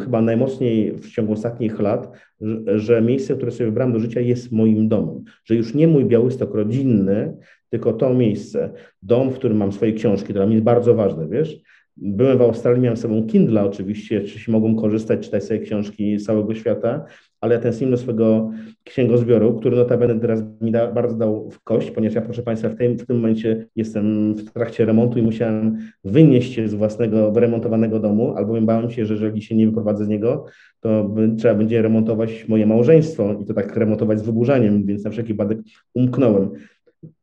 [0.00, 4.52] chyba najmocniej w ciągu ostatnich lat, że, że miejsce, które sobie wybrałem do życia jest
[4.52, 7.36] moim domem, że już nie mój Białystok rodzinny,
[7.70, 8.70] tylko to miejsce,
[9.02, 11.62] dom, w którym mam swoje książki, dla mnie jest bardzo ważne, wiesz,
[12.02, 16.18] Byłem w Australii, miałem z sobą Kindle oczywiście, czy się mogą korzystać, czytać sobie książki
[16.18, 17.04] z całego świata,
[17.40, 18.50] ale ja tęskniłem do swojego
[18.85, 22.74] księgozbioru, który notabene teraz mi da, bardzo dał w kość, ponieważ ja, proszę Państwa, w
[22.74, 28.00] tym, w tym momencie jestem w trakcie remontu i musiałem wynieść się z własnego wyremontowanego
[28.00, 30.44] domu, albowiem bałem się, że jeżeli się nie wyprowadzę z niego,
[30.81, 35.11] to by, trzeba będzie remontować moje małżeństwo i to tak remontować z wyburzaniem, więc na
[35.11, 35.59] wszelki wypadek
[35.94, 36.50] umknąłem.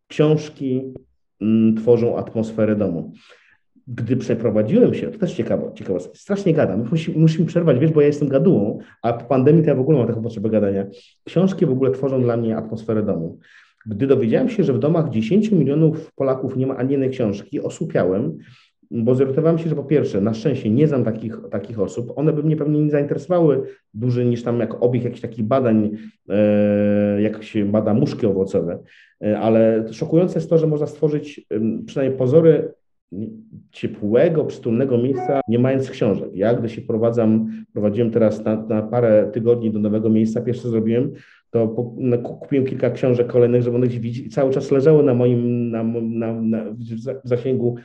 [0.08, 0.94] Książki
[1.42, 3.12] mm, tworzą atmosferę domu
[3.88, 8.08] gdy przeprowadziłem się, to też ciekawe, ciekawe strasznie gadam, musimy, musimy przerwać, wiesz, bo ja
[8.08, 10.86] jestem gadułą, a po pandemii to ja w ogóle mam taką potrzebę gadania.
[11.24, 13.38] Książki w ogóle tworzą dla mnie atmosferę domu.
[13.86, 18.38] Gdy dowiedziałem się, że w domach 10 milionów Polaków nie ma ani jednej książki, osłupiałem,
[18.92, 22.44] bo zorientowałem się, że po pierwsze, na szczęście nie znam takich, takich osób, one by
[22.44, 25.92] mnie pewnie nie zainteresowały duży niż tam jak obieg jakichś takich badań,
[26.30, 28.80] e, jak się bada muszki owocowe,
[29.24, 31.48] e, ale szokujące jest to, że można stworzyć
[31.86, 32.74] przynajmniej pozory
[33.72, 36.30] ciepłego, przytulnego miejsca, nie mając książek.
[36.34, 40.70] Ja, gdy się prowadzam, prowadziłem teraz na, na parę tygodni do nowego miejsca, pierwsze co
[40.70, 41.12] zrobiłem,
[41.50, 45.72] to po, no, kupiłem kilka książek kolejnych, żeby one gdzieś cały czas leżały na moim,
[45.72, 46.64] na, na, na,
[47.24, 47.76] w zasięgu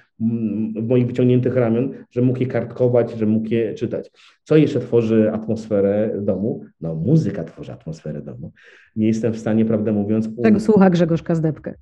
[0.82, 4.11] moich wyciągniętych ramion, że mógł je kartkować, że mógł je czytać.
[4.44, 6.64] Co jeszcze tworzy atmosferę domu?
[6.80, 8.52] No muzyka tworzy atmosferę domu.
[8.96, 10.28] Nie jestem w stanie, prawdę mówiąc...
[10.42, 11.74] Czego słucha Grzegorz Kazdebkę?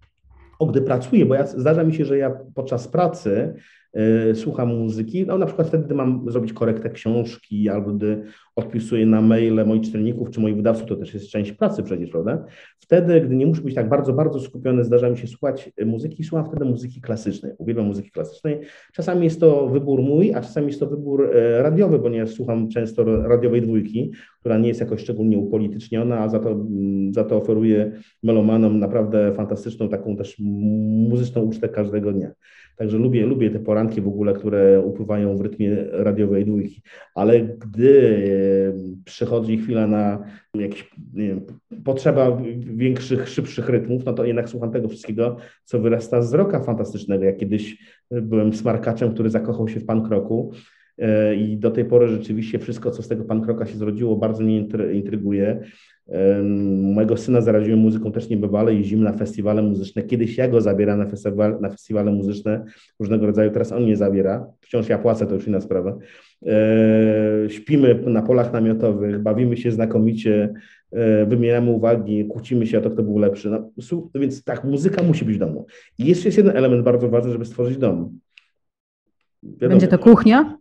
[0.61, 3.55] O, gdy pracuję, bo ja, zdarza mi się, że ja podczas pracy
[4.35, 8.23] słucham muzyki, no na przykład wtedy, gdy mam zrobić korektę książki albo gdy
[8.57, 12.45] odpisuję na maile moich czytelników czy moich wydawców, to też jest część pracy przecież, prawda?
[12.79, 16.47] Wtedy, gdy nie muszę być tak bardzo, bardzo skupiony, zdarza mi się słuchać muzyki, słucham
[16.47, 17.53] wtedy muzyki klasycznej.
[17.59, 18.61] Uwielbiam muzyki klasycznej.
[18.93, 23.05] Czasami jest to wybór mój, a czasami jest to wybór e, radiowy, ponieważ słucham często
[23.05, 27.93] radiowej dwójki, która nie jest jakoś szczególnie upolityczniona, a za to, mm, za to oferuje
[28.23, 30.37] melomanom naprawdę fantastyczną taką też
[31.09, 32.31] muzyczną ucztę każdego dnia.
[32.81, 36.83] Także lubię, lubię te poranki w ogóle, które upływają w rytmie radiowej dwójki,
[37.15, 38.23] ale gdy
[39.05, 41.47] przychodzi chwila na jakieś wiem,
[41.85, 47.25] potrzeba większych, szybszych rytmów, no to jednak słucham tego wszystkiego, co wyrasta z roka fantastycznego.
[47.25, 47.79] Ja kiedyś
[48.11, 50.53] byłem smarkaczem, który zakochał się w e,
[51.37, 54.67] i do tej pory rzeczywiście wszystko, co z tego punk rocka się zrodziło, bardzo mnie
[54.93, 55.61] intryguje.
[56.83, 60.03] Mojego syna zaraziłem muzyką też niebywale, jeździmy na festiwale muzyczne.
[60.03, 62.65] Kiedyś ja go zabieram na, festiwal, na festiwale muzyczne
[63.01, 64.47] różnego rodzaju, teraz on mnie zabiera.
[64.61, 65.99] Wciąż ja płacę, to już inna sprawa.
[66.47, 70.53] E, śpimy na polach namiotowych, bawimy się znakomicie,
[70.93, 73.51] e, wymieniamy uwagi, kłócimy się o to, kto był lepszy.
[73.51, 73.71] No,
[74.15, 75.67] więc tak, muzyka musi być w domu.
[75.99, 78.19] I jeszcze jest jeden element bardzo ważny, żeby stworzyć dom.
[79.43, 80.59] Wiadomo, Będzie to kuchnia?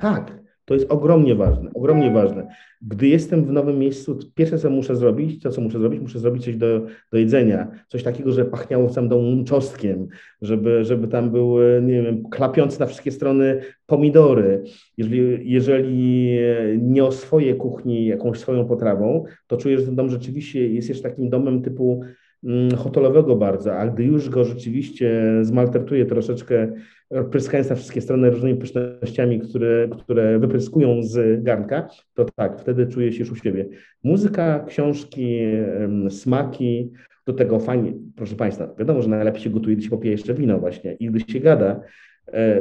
[0.00, 2.46] Tak, to jest ogromnie ważne, ogromnie ważne.
[2.82, 6.44] Gdy jestem w nowym miejscu, pierwsze co muszę zrobić, to co muszę zrobić, muszę zrobić
[6.44, 6.80] coś do,
[7.12, 10.08] do jedzenia, coś takiego, że pachniało w całym domu czosnkiem,
[10.42, 14.62] żeby, żeby tam były, nie wiem, klapiące na wszystkie strony pomidory.
[14.96, 16.38] Jeżeli, jeżeli
[16.78, 21.30] nie oswoję kuchni jakąś swoją potrawą, to czuję, że ten dom rzeczywiście jest jeszcze takim
[21.30, 22.00] domem typu
[22.76, 26.72] hotelowego bardzo, a gdy już go rzeczywiście zmaltretuję troszeczkę
[27.30, 33.12] pryskając na wszystkie strony różnymi pysznościami, które, które wypryskują z garnka, to tak, wtedy czuję
[33.12, 33.68] się już u siebie.
[34.04, 35.40] Muzyka, książki,
[36.10, 36.92] smaki,
[37.26, 40.58] do tego fajnie, proszę Państwa, wiadomo, że najlepiej się gotuje, gdy się popije jeszcze wino
[40.58, 41.80] właśnie i gdy się gada,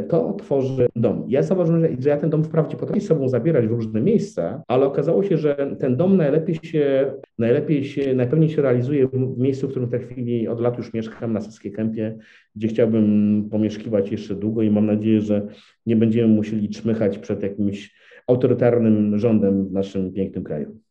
[0.10, 1.26] to tworzy dom.
[1.28, 4.86] Ja zauważyłem, że, że ja ten dom wprawdzie potrafię sobą zabierać w różne miejsca, ale
[4.86, 9.72] okazało się, że ten dom najlepiej się, najlepiej się, najpełniej się realizuje w miejscu, w
[9.72, 12.18] którym w tej chwili od lat już mieszkam, na Saskiej Kępie,
[12.56, 15.48] gdzie chciałbym pomieszkiwać jeszcze długo i mam nadzieję, że
[15.86, 17.96] nie będziemy musieli czmychać przed jakimś
[18.28, 20.87] autorytarnym rządem w naszym pięknym kraju.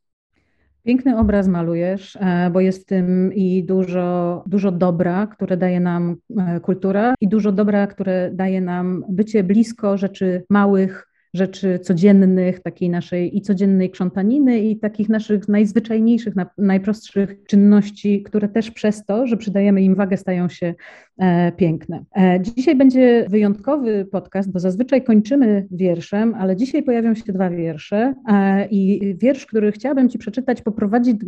[0.86, 6.16] Piękny obraz malujesz, e, bo jest w tym i dużo, dużo dobra, które daje nam
[6.38, 12.90] e, kultura, i dużo dobra, które daje nam bycie blisko rzeczy małych, rzeczy codziennych, takiej
[12.90, 19.36] naszej i codziennej krzątaniny, i takich naszych najzwyczajniejszych, najprostszych czynności, które też przez to, że
[19.36, 20.74] przydajemy im wagę, stają się
[21.18, 22.04] e, piękne.
[22.16, 28.14] E, dzisiaj będzie wyjątkowy podcast, bo zazwyczaj kończymy wierszem, ale dzisiaj pojawią się dwa wiersze
[28.28, 31.18] e, i wiersz, który chciałabym Ci przeczytać, poprowadzi,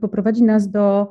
[0.00, 1.08] poprowadzi nas do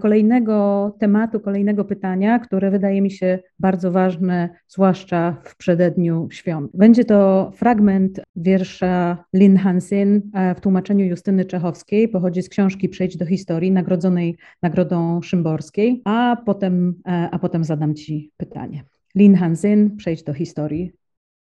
[0.00, 6.70] kolejnego tematu, kolejnego pytania, które wydaje mi się bardzo ważne, zwłaszcza w przededniu świąt.
[6.74, 13.16] Będzie to fragment wiersza Lin Hansin e, w tłumaczeniu Justyny Czechowskiej, pochodzi z książki Przejdź
[13.16, 18.84] do historii, nagrodzonej Nagrodą Szymborskiej, a potem, e, a potem zadam Ci pytanie.
[19.14, 20.92] Lin Hansin, Przejdź do historii,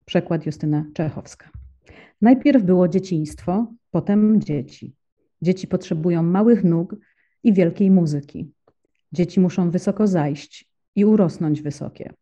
[0.05, 1.51] przekład Justyna Czechowska.
[2.21, 4.95] Najpierw było dzieciństwo, potem dzieci.
[5.43, 6.97] Dzieci potrzebują małych nóg,
[7.43, 8.51] i wielkiej muzyki.
[9.13, 12.13] Dzieci muszą wysoko zajść i urosnąć wysokie.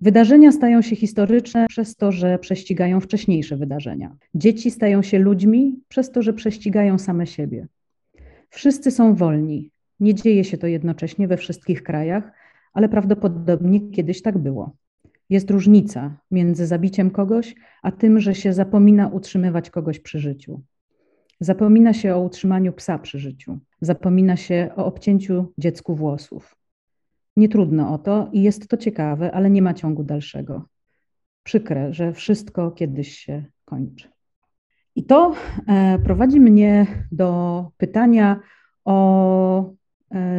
[0.00, 4.16] Wydarzenia stają się historyczne przez to, że prześcigają wcześniejsze wydarzenia.
[4.34, 7.66] Dzieci stają się ludźmi przez to, że prześcigają same siebie.
[8.50, 9.70] Wszyscy są wolni.
[10.00, 12.32] Nie dzieje się to jednocześnie we wszystkich krajach,
[12.72, 14.76] ale prawdopodobnie kiedyś tak było.
[15.30, 20.62] Jest różnica między zabiciem kogoś, a tym, że się zapomina utrzymywać kogoś przy życiu.
[21.40, 23.58] Zapomina się o utrzymaniu psa przy życiu.
[23.80, 26.56] Zapomina się o obcięciu dziecku włosów.
[27.36, 30.68] Nie trudno o to i jest to ciekawe, ale nie ma ciągu dalszego.
[31.42, 34.08] Przykre, że wszystko kiedyś się kończy.
[34.96, 35.34] I to
[35.68, 38.40] e, prowadzi mnie do pytania
[38.84, 39.72] o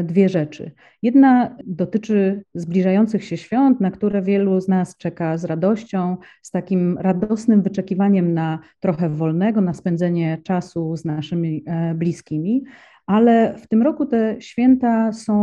[0.03, 0.71] dwie rzeczy.
[1.01, 6.97] Jedna dotyczy zbliżających się świąt, na które wielu z nas czeka z radością, z takim
[6.97, 12.63] radosnym wyczekiwaniem na trochę wolnego, na spędzenie czasu z naszymi e, bliskimi.
[13.05, 15.35] Ale w tym roku te święta są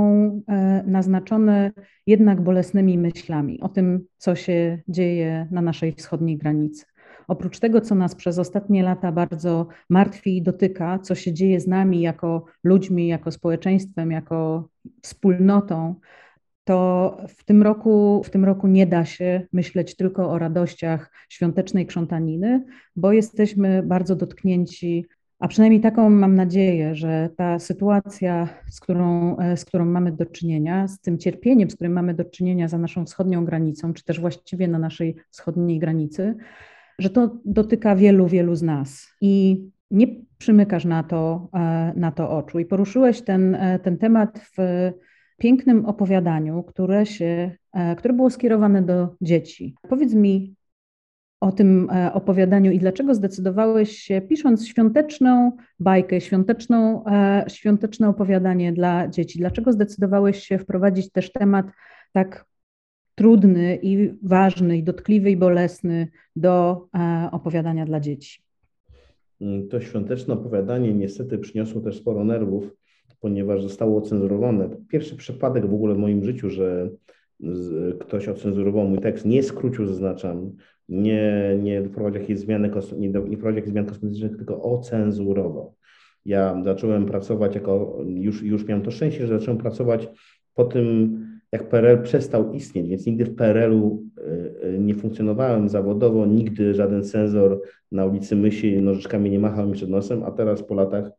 [0.49, 1.71] e, naznaczone
[2.07, 6.85] jednak bolesnymi myślami o tym, co się dzieje na naszej wschodniej granicy.
[7.29, 11.67] Oprócz tego, co nas przez ostatnie lata bardzo martwi i dotyka, co się dzieje z
[11.67, 14.69] nami jako ludźmi, jako społeczeństwem, jako
[15.03, 15.95] wspólnotą,
[16.65, 21.87] to w tym roku, w tym roku nie da się myśleć tylko o radościach świątecznej
[21.87, 22.65] krzątaniny,
[22.97, 25.07] bo jesteśmy bardzo dotknięci,
[25.39, 30.89] a przynajmniej taką mam nadzieję, że ta sytuacja, z którą, z którą mamy do czynienia,
[30.89, 34.69] z tym cierpieniem, z którym mamy do czynienia za naszą wschodnią granicą, czy też właściwie
[34.69, 36.35] na naszej wschodniej granicy,
[36.99, 40.07] że to dotyka wielu, wielu z nas i nie
[40.39, 42.59] przymykasz na to, e, na to oczu.
[42.59, 44.91] I poruszyłeś ten, e, ten temat w
[45.39, 49.75] pięknym opowiadaniu, które, się, e, które było skierowane do dzieci.
[49.89, 50.55] Powiedz mi
[51.41, 57.05] o tym opowiadaniu i dlaczego zdecydowałeś się, pisząc świąteczną bajkę, świąteczną,
[57.49, 61.67] świąteczne opowiadanie dla dzieci, dlaczego zdecydowałeś się wprowadzić też temat
[62.13, 62.45] tak
[63.15, 68.43] trudny i ważny, i dotkliwy, i bolesny do e, opowiadania dla dzieci.
[69.71, 72.77] To świąteczne opowiadanie niestety przyniosło też sporo nerwów,
[73.21, 74.69] ponieważ zostało ocenzurowane.
[74.89, 76.91] Pierwszy przypadek w ogóle w moim życiu, że
[78.01, 80.53] ktoś ocenzurował mój tekst, nie skrócił, zaznaczam,
[80.89, 82.63] nie, nie wprowadził jakichś zmian,
[82.99, 85.75] nie, nie jakichś zmian kosmetycznych, tylko ocenzurował.
[86.25, 90.09] Ja zacząłem pracować jako, już, już miałem to szczęście, że zacząłem pracować
[90.55, 91.19] po tym,
[91.53, 97.03] jak PRL przestał istnieć, więc nigdy w PRL-u y, y, nie funkcjonowałem zawodowo, nigdy żaden
[97.03, 97.61] cenzor
[97.93, 101.11] na ulicy Myśli nożyczkami nie machał mi przed nosem, a teraz po latach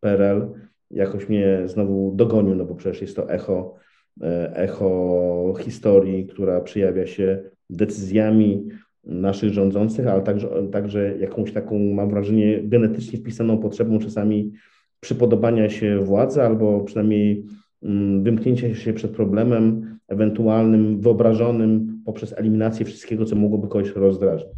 [0.00, 0.46] PRL
[0.90, 3.74] jakoś mnie znowu dogonił, no bo przecież jest to echo,
[4.22, 8.68] y, echo historii, która przejawia się decyzjami
[9.04, 14.52] naszych rządzących, ale także, także jakąś taką, mam wrażenie, genetycznie wpisaną potrzebą czasami
[15.00, 17.44] przypodobania się władzy albo przynajmniej
[18.22, 24.52] wymknięcia się przed problemem ewentualnym, wyobrażonym poprzez eliminację wszystkiego, co mogłoby kogoś rozdrażnić.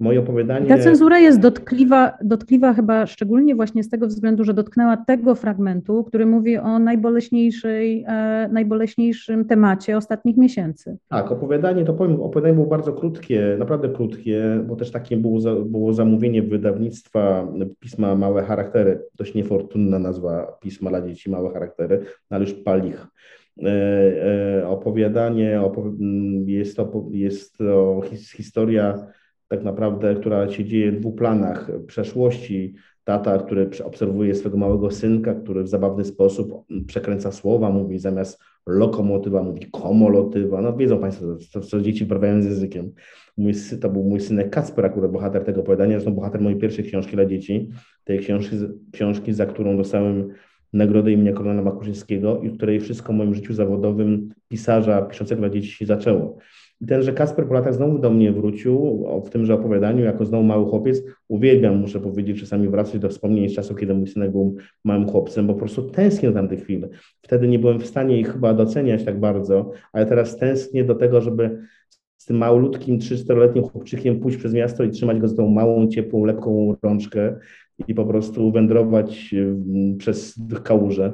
[0.00, 0.66] Moje opowiadanie.
[0.66, 6.04] Ta cenzura jest dotkliwa, dotkliwa chyba szczególnie właśnie z tego względu, że dotknęła tego fragmentu,
[6.04, 10.96] który mówi o najboleśniejszej, e, najboleśniejszym temacie ostatnich miesięcy.
[11.08, 15.54] Tak, opowiadanie to powiem, opowiadanie było bardzo krótkie, naprawdę krótkie, bo też takie było, za,
[15.54, 17.48] było zamówienie wydawnictwa
[17.80, 23.06] pisma Małe Charaktery, dość niefortunna nazwa pisma dla dzieci Małe Charaktery, ale już palich.
[23.64, 23.68] E,
[24.58, 29.06] e, opowiadanie opowi jest to, jest to his, historia
[29.48, 31.70] tak naprawdę, która się dzieje w dwóch planach.
[31.86, 36.52] Przeszłości, tata, który obserwuje swego małego synka, który w zabawny sposób
[36.86, 40.62] przekręca słowa, mówi zamiast lokomotywa, mówi komolotywa.
[40.62, 42.92] No wiedzą Państwo, co, co dzieci prawiają z językiem.
[43.36, 47.16] Mój, to był mój synek Kacper, akurat bohater tego opowiadania, zresztą bohater mojej pierwszej książki
[47.16, 47.68] dla dzieci,
[48.04, 48.56] tej książki,
[48.92, 50.28] książki za którą dostałem
[50.72, 55.68] nagrodę imienia Kornela Makuszyńskiego i której wszystko w moim życiu zawodowym pisarza piszącego dla dzieci
[55.68, 56.38] się zaczęło.
[56.80, 60.66] I tenże Kasper po latach znowu do mnie wrócił w tymże opowiadaniu, jako znowu mały
[60.66, 61.02] chłopiec.
[61.28, 65.46] Uwielbiam, muszę powiedzieć, czasami wracać do wspomnień z czasu, kiedy mój synek był małym chłopcem,
[65.46, 66.88] bo po prostu tęsknię do tamtych chwil.
[67.22, 71.20] Wtedy nie byłem w stanie ich chyba doceniać tak bardzo, ale teraz tęsknię do tego,
[71.20, 71.58] żeby
[72.16, 76.24] z tym małoludkim, 3-4-letnim chłopczykiem pójść przez miasto i trzymać go z tą małą, ciepłą,
[76.24, 77.36] lepką rączkę
[77.88, 79.34] i po prostu wędrować
[79.98, 81.12] przez kałuże.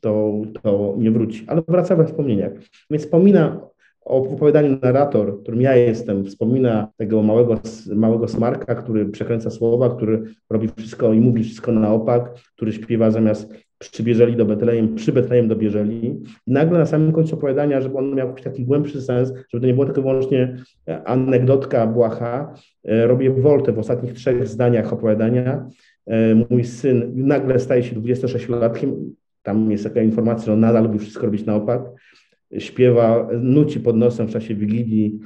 [0.00, 1.44] To, to nie wróci.
[1.46, 2.52] Ale wraca we wspomnieniach.
[2.90, 3.60] Więc wspomina
[4.04, 7.60] o opowiadaniu narrator, którym ja jestem, wspomina tego małego,
[7.94, 13.10] małego smarka, który przekręca słowa, który robi wszystko i mówi wszystko na opak, który śpiewa
[13.10, 13.54] zamiast
[13.88, 16.06] przybierzeli do Betlejem, przy Betlejem dobierzeli.
[16.46, 19.66] I nagle na samym końcu opowiadania, żeby on miał jakiś taki głębszy sens, żeby to
[19.66, 20.56] nie było tylko wyłącznie
[21.04, 25.66] anegdotka błaha, e, robię woltę w ostatnich trzech zdaniach opowiadania.
[26.06, 28.94] E, mój syn nagle staje się 26-latkiem,
[29.42, 31.82] tam jest taka informacja, że on nadal lubi wszystko robić na opak.
[32.58, 35.18] Śpiewa, nuci pod nosem w czasie Wigilii.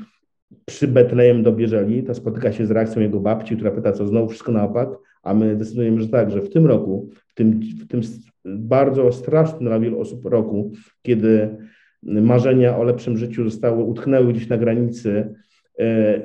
[0.64, 4.28] Przy Betlejem do Bieżeli, to spotyka się z reakcją jego babci, która pyta, co znowu
[4.28, 4.88] wszystko na opak,
[5.26, 8.00] a my decydujemy, że tak, że w tym roku, w tym, w tym
[8.44, 11.56] bardzo strasznym dla wielu osób roku, kiedy
[12.02, 15.34] marzenia o lepszym życiu zostały, utknęły gdzieś na granicy,
[15.78, 16.24] e, e,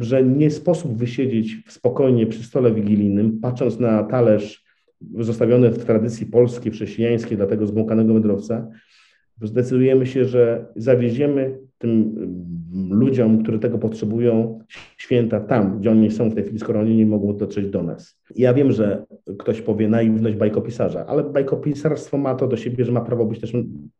[0.00, 4.64] że nie sposób wysiedzieć spokojnie przy stole wigilijnym, patrząc na talerz
[5.18, 8.68] zostawiony w tradycji polskiej, chrześcijańskiej dla tego zbłąkanego wędrowca,
[9.42, 14.58] zdecydujemy się, że zawieziemy tym mm, ludziom, którzy tego potrzebują,
[14.96, 18.18] święta tam, gdzie oni są w tej chwili, skoro oni nie mogą dotrzeć do nas.
[18.36, 19.06] Ja wiem, że
[19.38, 23.52] ktoś powie naiwność bajkopisarza, ale bajkopisarstwo ma to do siebie, że ma prawo być też,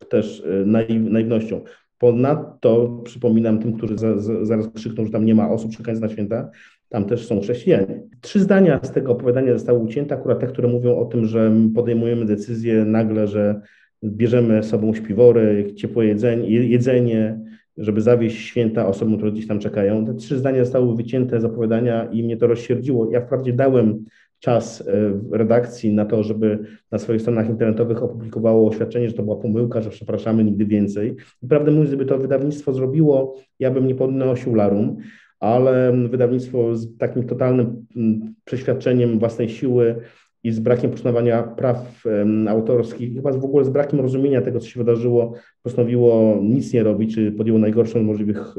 [0.08, 1.60] też y, naiw, naiwnością.
[1.98, 6.14] Ponadto przypominam tym, którzy za, za, zaraz krzykną, że tam nie ma osób czekających na
[6.14, 6.50] święta,
[6.88, 8.02] tam też są chrześcijanie.
[8.20, 12.24] Trzy zdania z tego opowiadania zostały ucięte, akurat te, które mówią o tym, że podejmujemy
[12.24, 13.60] decyzję nagle, że
[14.04, 17.40] bierzemy sobą śpiwory, ciepłe jedzenie, jedzenie,
[17.78, 20.06] żeby zawieść święta osobom, które gdzieś tam czekają.
[20.06, 23.10] Te trzy zdania zostały wycięte z opowiadania i mnie to rozsierdziło.
[23.10, 24.04] Ja wprawdzie dałem
[24.40, 26.58] czas e, w redakcji na to, żeby
[26.92, 31.16] na swoich stronach internetowych opublikowało oświadczenie, że to była pomyłka, że przepraszamy nigdy więcej.
[31.42, 34.96] I prawdę mówiąc, gdyby to wydawnictwo zrobiło, ja bym nie podnosił larum,
[35.40, 39.96] ale wydawnictwo z takim totalnym mm, przeświadczeniem własnej siły
[40.44, 42.04] i z brakiem poszanowania praw
[42.48, 47.14] autorskich, chyba w ogóle z brakiem rozumienia tego, co się wydarzyło, postanowiło nic nie robić,
[47.14, 48.54] czy podjęło najgorszą z możliwych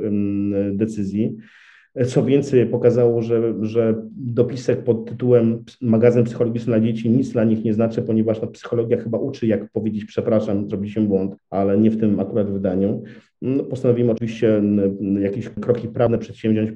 [0.71, 1.37] decyzji.
[2.07, 7.63] Co więcej, pokazało, że, że dopisek pod tytułem Magazyn psychologiczny dla dzieci nic dla nich
[7.63, 11.99] nie znaczy, ponieważ no, psychologia chyba uczy, jak powiedzieć przepraszam, zrobiliśmy błąd, ale nie w
[11.99, 13.03] tym akurat wydaniu.
[13.41, 14.61] No, postanowimy oczywiście
[15.19, 16.71] jakieś kroki prawne przedsięwziąć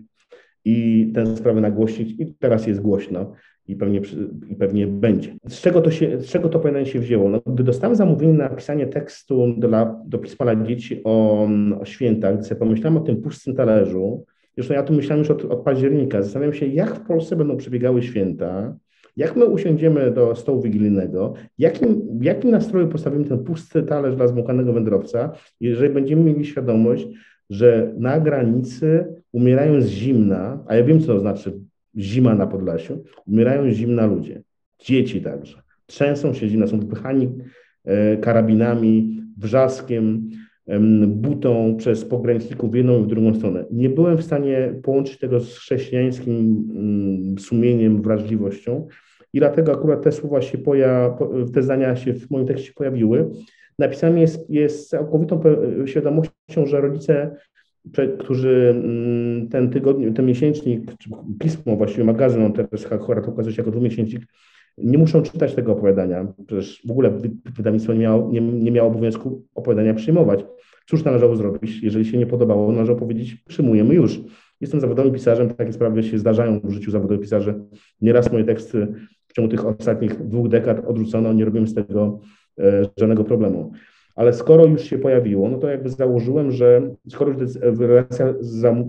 [0.65, 3.33] i tę sprawę nagłośnić i teraz jest głośno
[3.71, 4.01] i pewnie,
[4.49, 5.35] i pewnie będzie.
[5.47, 7.29] Z czego, to się, z czego to opowiadanie się wzięło?
[7.29, 11.47] No, gdy dostałem zamówienie na napisanie tekstu dla, do pisma dla dzieci o,
[11.79, 14.25] o świętach, gdy sobie pomyślałem o tym pustym talerzu,
[14.57, 18.01] zresztą ja tu myślałem już od, od października, zastanawiam się, jak w Polsce będą przebiegały
[18.01, 18.75] święta,
[19.17, 24.27] jak my usiądziemy do stołu wigilijnego, jakim, w jakim nastroju postawimy ten pusty talerz dla
[24.27, 27.07] zmukanego wędrowca, jeżeli będziemy mieli świadomość,
[27.49, 31.59] że na granicy umierają z zimna, a ja wiem, co to znaczy
[31.97, 34.43] zima na Podlasiu, umierają zimna ludzie,
[34.79, 35.61] dzieci także.
[35.85, 37.29] Trzęsą się zimna, są wypychani
[37.85, 40.29] e, karabinami, wrzaskiem,
[41.07, 43.65] butą przez pograniczników w jedną i w drugą stronę.
[43.71, 48.87] Nie byłem w stanie połączyć tego z chrześcijańskim mm, sumieniem, wrażliwością
[49.33, 51.17] i dlatego akurat te słowa się poja,
[51.53, 53.29] te zdania się w moim tekście pojawiły.
[53.79, 55.41] Napisane jest, jest całkowitą
[55.85, 57.35] świadomością, że rodzice,
[58.19, 61.09] którzy mm, ten tygodni, ten miesięcznik, czy
[61.39, 64.23] pismo, właściwie magazyn, on teraz akurat okazuje się jako dwumiesięcznik,
[64.77, 66.33] nie muszą czytać tego opowiadania.
[66.47, 67.11] Przecież w ogóle
[67.55, 70.45] wydawnictwo nie miało, nie, nie miało obowiązku opowiadania przyjmować.
[70.85, 71.83] Cóż należało zrobić?
[71.83, 74.21] Jeżeli się nie podobało, należało powiedzieć, przyjmujemy już.
[74.61, 77.61] Jestem zawodowym pisarzem, takie sprawy się zdarzają w życiu zawodowych pisarzy.
[78.01, 78.87] Nieraz moje teksty
[79.27, 82.19] w ciągu tych ostatnich dwóch dekad odrzucono, nie robiłem z tego
[82.59, 83.71] e, żadnego problemu.
[84.15, 88.33] Ale skoro już się pojawiło, no to jakby założyłem, że skoro już relacja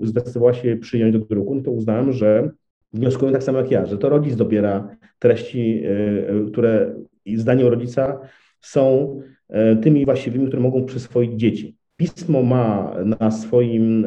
[0.02, 2.50] zdecydowała się przyjąć do druku, no to uznałem, że
[2.92, 5.90] wnioskują tak samo jak ja, że to rodzic dobiera treści, e,
[6.28, 6.94] e, które
[7.34, 8.20] zdaniem rodzica
[8.60, 9.16] są
[9.48, 11.76] e, tymi właściwymi, które mogą przyswoić dzieci.
[11.96, 14.06] Pismo ma na swoim,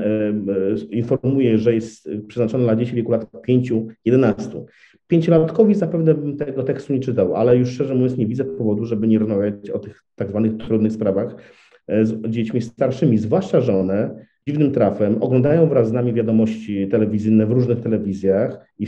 [0.89, 4.63] informuje, że jest przeznaczone dla dzieci w wieku lat 5-11.
[5.07, 9.07] Pięciolatkowi zapewne bym tego tekstu nie czytał, ale już szczerze mówiąc nie widzę powodu, żeby
[9.07, 11.35] nie rozmawiać o tych tak zwanych trudnych sprawach
[11.87, 17.51] z dziećmi starszymi, zwłaszcza, że one dziwnym trafem oglądają wraz z nami wiadomości telewizyjne w
[17.51, 18.87] różnych telewizjach i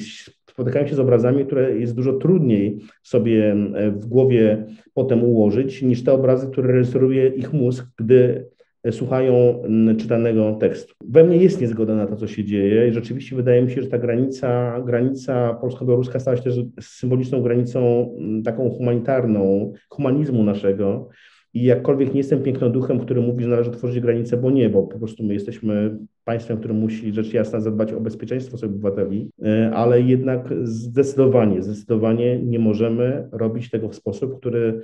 [0.49, 6.03] spotykają się z obrazami, które jest dużo trudniej sobie e, w głowie potem ułożyć, niż
[6.03, 8.56] te obrazy, które reżyseruje ich mózg, gdy e,
[8.91, 9.63] słuchają
[9.97, 10.93] czytanego tekstu.
[11.09, 13.87] We mnie jest niezgoda na to, co się dzieje i rzeczywiście wydaje mi się, że
[13.87, 18.09] ta granica, granica polsko-białoruska stała się też symboliczną granicą
[18.45, 21.09] taką humanitarną, humanizmu naszego,
[21.53, 24.99] i jakkolwiek nie jestem pięknoduchem, który mówi, że należy otworzyć granice, bo nie, bo po
[24.99, 30.01] prostu my jesteśmy państwem, które musi rzecz jasna zadbać o bezpieczeństwo swoich obywateli, e, ale
[30.01, 34.81] jednak zdecydowanie, zdecydowanie nie możemy robić tego w sposób, który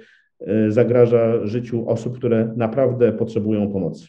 [0.70, 4.08] zagraża życiu osób, które naprawdę potrzebują pomocy.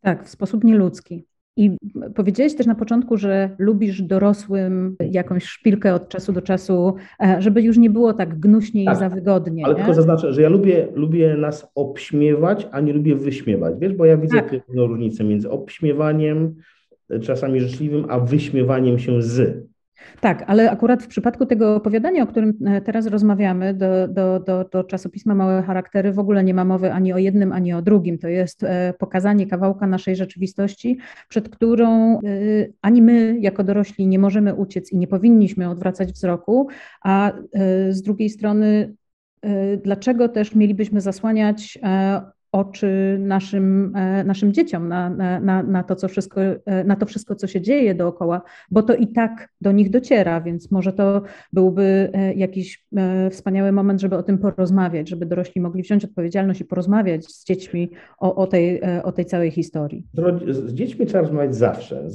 [0.00, 1.26] Tak, w sposób nieludzki.
[1.56, 1.76] I
[2.14, 7.62] powiedziałeś też na początku, że lubisz dorosłym jakąś szpilkę od czasu do czasu, e, żeby
[7.62, 9.64] już nie było tak gnuśnie tak, i za wygodnie.
[9.64, 9.78] Ale nie?
[9.78, 13.74] tylko zaznaczę, że ja lubię, lubię nas obśmiewać, a nie lubię wyśmiewać.
[13.78, 14.66] Wiesz, bo ja widzę tak.
[14.66, 16.54] pewną różnicę między obśmiewaniem,
[17.22, 19.66] czasami życzliwym, a wyśmiewaniem się z.
[20.20, 24.64] Tak, ale akurat w przypadku tego opowiadania, o którym e, teraz rozmawiamy, do, do, do,
[24.64, 28.18] do czasopisma Małe Charaktery w ogóle nie ma mowy ani o jednym, ani o drugim.
[28.18, 30.98] To jest e, pokazanie kawałka naszej rzeczywistości,
[31.28, 32.20] przed którą e,
[32.82, 36.68] ani my jako dorośli nie możemy uciec i nie powinniśmy odwracać wzroku,
[37.02, 37.32] a
[37.90, 38.94] z drugiej strony
[39.84, 41.78] dlaczego też mielibyśmy zasłaniać
[42.52, 47.34] oczy naszym, e, naszym dzieciom na, na, na, to, co wszystko, e, na to wszystko,
[47.34, 51.22] co się dzieje dookoła, bo to i tak do nich dociera, więc może to
[51.52, 52.86] byłby e, jakiś
[53.30, 57.90] wspaniały moment, żeby o tym porozmawiać, żeby dorośli mogli wziąć odpowiedzialność i porozmawiać z dziećmi
[58.18, 60.06] o, o, tej, o tej całej historii.
[60.48, 62.08] Z dziećmi trzeba rozmawiać zawsze.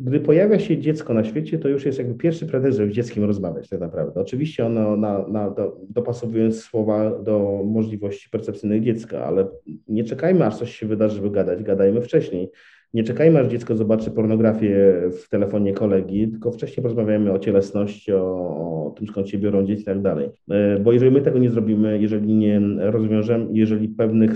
[0.00, 3.24] Gdy pojawia się dziecko na świecie, to już jest jakby pierwszy pretekst, żeby z dzieckiem
[3.24, 4.20] rozmawiać tak naprawdę.
[4.20, 9.48] Oczywiście ono na, na, do, dopasowując słowa do możliwości percepcyjnych dziecka, ale
[9.88, 12.50] nie czekajmy, aż coś się wydarzy, żeby gadać, gadajmy wcześniej.
[12.94, 18.86] Nie czekajmy, aż dziecko zobaczy pornografię w telefonie kolegi, tylko wcześniej porozmawiamy o cielesności, o,
[18.86, 20.28] o tym, skąd się biorą dzieci i tak dalej.
[20.50, 24.32] E, bo jeżeli my tego nie zrobimy, jeżeli nie rozwiążemy, jeżeli pewnych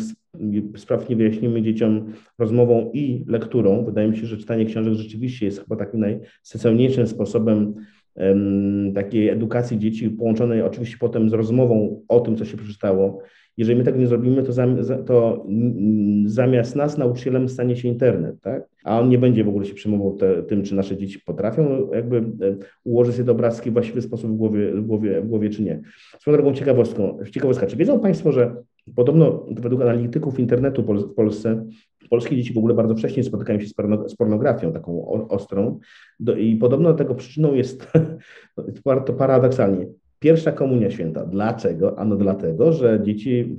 [0.77, 5.61] spraw nie wyjaśnimy dzieciom rozmową i lekturą, wydaje mi się, że czytanie książek rzeczywiście jest
[5.61, 7.75] chyba takim najsensowniejszym sposobem
[8.95, 13.23] takiej edukacji dzieci, połączonej oczywiście potem z rozmową o tym, co się przeczytało,
[13.57, 14.53] jeżeli my tego nie zrobimy, to,
[15.07, 15.47] to
[16.27, 18.69] zamiast nas nauczycielem stanie się internet, tak?
[18.85, 22.23] A on nie będzie w ogóle się przejmował tym, czy nasze dzieci potrafią jakby e,
[22.85, 25.81] ułożyć sobie obrazki w właściwy sposób w głowie, w głowie, w głowie czy nie.
[26.21, 28.57] Swoją drogą ciekawostką, ciekawostka, czy wiedzą Państwo, że
[28.97, 31.65] podobno według analityków internetu w Polsce
[32.11, 33.67] polskie dzieci w ogóle bardzo wcześnie spotykają się
[34.07, 35.79] z pornografią taką ostrą
[36.21, 37.93] do, i podobno tego przyczyną jest,
[39.07, 39.87] to paradoksalnie,
[40.19, 41.27] Pierwsza komunia święta.
[41.27, 41.99] Dlaczego?
[41.99, 43.57] Ano dlatego, że dzieci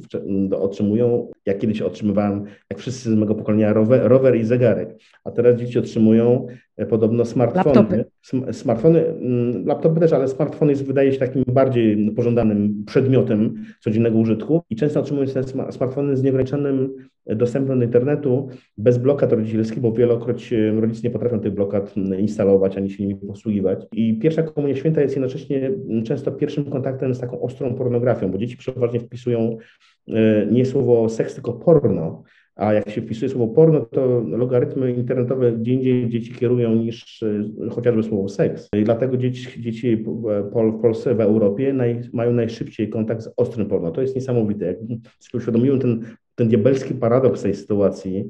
[0.51, 5.55] otrzymują, jak kiedyś otrzymywałem, jak wszyscy z mojego pokolenia, rower, rower i zegarek, a teraz
[5.55, 6.47] dzieci otrzymują
[6.89, 7.75] podobno smartfony.
[7.75, 8.05] Laptopy.
[8.53, 14.61] Smartfony, mm, laptopy też, ale smartfon jest, wydaje się takim bardziej pożądanym przedmiotem codziennego użytku
[14.69, 16.93] i często otrzymują te smartfony z nieograniczonym
[17.25, 22.77] dostępem do internetu bez blokad rodzicielskich, bo wielokroć e, rodzice nie potrafią tych blokad instalować
[22.77, 23.85] ani się nimi posługiwać.
[23.91, 25.71] I pierwsza komunia święta jest jednocześnie
[26.05, 29.57] często pierwszym kontaktem z taką ostrą pornografią, bo dzieci przeważnie wpisują
[30.07, 32.23] e, nie słowo seks, tylko porno.
[32.55, 37.69] A jak się wpisuje słowo porno, to logarytmy internetowe gdzie indziej dzieci kierują niż e,
[37.69, 38.69] chociażby słowo seks.
[38.73, 40.05] I dlatego dzieci, dzieci
[40.45, 43.91] w Polsce, w Europie naj, mają najszybciej kontakt z ostrym porno.
[43.91, 44.65] To jest niesamowite.
[44.65, 44.77] Jak
[45.19, 48.29] sobie uświadomiłem ten ten diabelski paradoks tej sytuacji,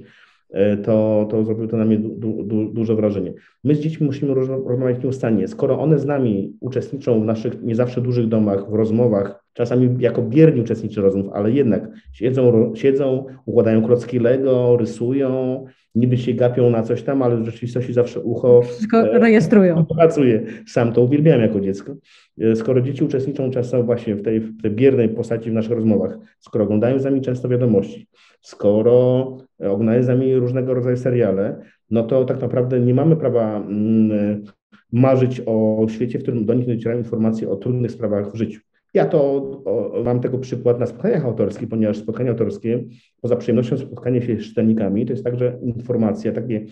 [0.50, 3.34] e, to, to zrobiło to na mnie du, du, duże wrażenie.
[3.64, 4.34] My z dziećmi musimy
[4.66, 5.48] rozmawiać nieustannie.
[5.48, 10.22] Skoro one z nami uczestniczą w naszych nie zawsze dużych domach, w rozmowach, czasami jako
[10.22, 16.84] bierni uczestniczy rozmów, ale jednak siedzą, siedzą, układają klocki Lego, rysują, niby się gapią na
[16.84, 19.86] coś tam, ale w rzeczywistości zawsze ucho Wszystko e, rejestrują.
[19.86, 20.44] Pracuje.
[20.68, 21.96] Sam to uwielbiałem jako dziecko.
[22.42, 26.18] E, skoro dzieci uczestniczą często właśnie w tej, w tej biernej postaci w naszych rozmowach,
[26.40, 28.08] skoro oglądają z nami często wiadomości,
[28.42, 34.44] skoro oglądają z nami różnego rodzaju seriale, no to tak naprawdę nie mamy prawa mm,
[34.92, 38.62] marzyć o świecie, w którym do nich docierają informacje o trudnych sprawach w życiu.
[38.96, 39.22] Ja to
[39.66, 42.84] o, mam tego przykład na spotkaniach autorskich, ponieważ spotkania autorskie,
[43.22, 46.66] poza przyjemnością spotkania się z czytelnikami, to jest także informacja takie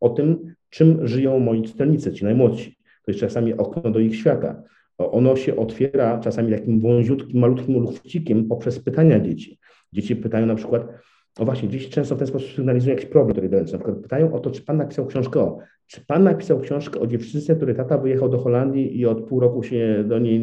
[0.00, 2.76] o tym, czym żyją moi czytelnicy, ci najmłodsi.
[3.04, 4.62] To jest czasami okno do ich świata.
[4.98, 9.58] Ono się otwiera czasami takim wąziutkim, malutkim lufcikiem poprzez pytania dzieci.
[9.92, 10.86] Dzieci pytają na przykład,
[11.38, 13.72] o właśnie, dzieci często w ten sposób sygnalizują jakiś problem, który będzie.
[13.72, 17.06] Na przykład pytają o to, czy pan napisał książkę o, czy pan napisał książkę o
[17.06, 20.40] dziewczynce, której tata wyjechał do Holandii i od pół roku się do niej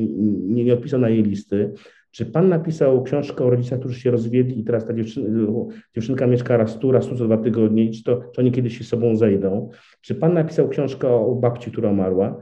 [0.47, 1.73] nie, nie odpisał na jej listy?
[2.11, 5.47] Czy pan napisał książkę o rodzicach, którzy się rozwiedli i teraz ta dziewczyn,
[5.95, 8.83] dziewczynka mieszka raz tu, raz tu co dwa tygodnie, czy, to, czy oni kiedyś się
[8.83, 9.69] sobą zejdą?
[10.01, 12.39] Czy pan napisał książkę o babci, która umarła?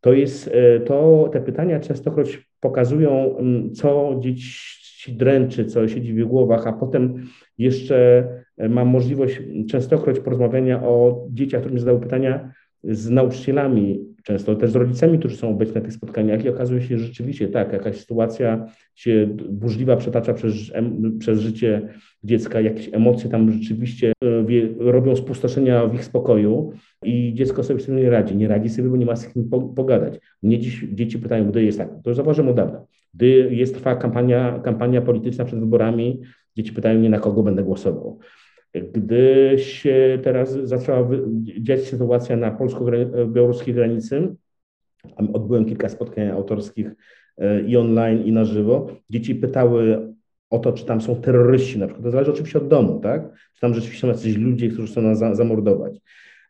[0.00, 6.26] To jest, e, to te pytania częstokroć pokazują, mm, co dzieci dręczy, co siedzi w
[6.26, 7.26] głowach, a potem
[7.62, 12.52] jeszcze e, mam możliwość częstokroć porozmawiania o dzieciach, które mi zadały pytania
[12.84, 16.98] z nauczycielami, często też z rodzicami, którzy są obecni na tych spotkaniach i okazuje się,
[16.98, 20.54] że rzeczywiście tak, jakaś sytuacja się burzliwa przetacza przez,
[21.18, 21.88] przez życie
[22.24, 26.72] dziecka, jakieś emocje tam rzeczywiście e, wie, robią spustoszenia w ich spokoju
[27.04, 28.36] i dziecko sobie z tym nie radzi.
[28.36, 30.18] Nie radzi sobie, bo nie ma z kim pogadać.
[30.42, 32.84] Mnie dziś dzieci pytają, gdy jest tak, to już zauważyłem od dawna,
[33.14, 36.20] gdy jest trwa kampania, kampania polityczna przed wyborami,
[36.56, 38.18] dzieci pytają mnie, na kogo będę głosował.
[38.74, 41.08] Gdy się teraz zaczęła
[41.60, 44.36] dziać sytuacja na polsko-białoruskiej granicy,
[45.32, 46.90] odbyłem kilka spotkań autorskich
[47.38, 50.12] e, i online, i na żywo, dzieci pytały
[50.50, 52.04] o to, czy tam są terroryści na przykład.
[52.04, 53.32] To zależy oczywiście od domu, tak?
[53.54, 56.00] Czy tam rzeczywiście są jacyś ludzie, którzy chcą nas zamordować.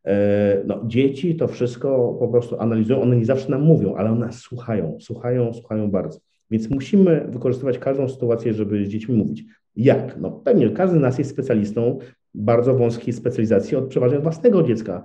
[0.05, 4.27] E, no, dzieci to wszystko po prostu analizują, one nie zawsze nam mówią, ale one
[4.27, 6.21] nas słuchają, słuchają, słuchają bardzo.
[6.51, 9.45] Więc musimy wykorzystywać każdą sytuację, żeby z dziećmi mówić.
[9.77, 10.17] Jak?
[10.21, 11.99] No pewnie każdy z nas jest specjalistą
[12.35, 15.05] bardzo wąskiej specjalizacji od przeważnie własnego dziecka.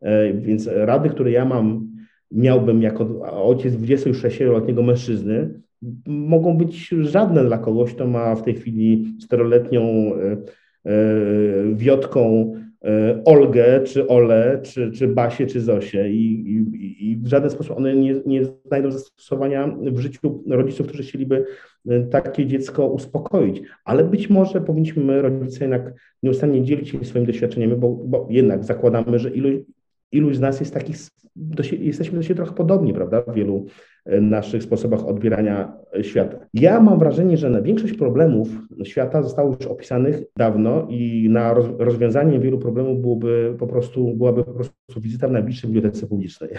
[0.00, 1.88] E, więc rady, które ja mam,
[2.30, 5.60] miałbym jako ojciec 26-letniego mężczyzny,
[6.06, 10.36] mogą być żadne dla kogoś, kto ma w tej chwili czteroletnią e,
[10.90, 10.94] e,
[11.74, 12.52] wiotką
[13.24, 17.96] Olgę, czy Ole, czy, czy Basię, czy Zosię i, i, i w żaden sposób one
[17.96, 21.44] nie, nie znajdą zastosowania w życiu rodziców, którzy chcieliby
[21.88, 23.62] e, takie dziecko uspokoić.
[23.84, 29.18] Ale być może powinniśmy rodzice jednak nieustannie dzielić się swoimi doświadczeniami, bo, bo jednak zakładamy,
[29.18, 29.54] że iluś,
[30.12, 30.96] iluś z nas jest takich,
[31.80, 33.66] jesteśmy do siebie trochę podobni, prawda, w wielu
[34.04, 36.38] e, naszych sposobach odbierania e, świata.
[36.54, 38.48] Ja mam wrażenie, że na większość problemów
[38.84, 44.52] świata zostało już opisanych dawno i na rozwiązanie wielu problemów byłoby po prostu, byłaby po
[44.52, 46.50] prostu wizyta w najbliższej bibliotece publicznej.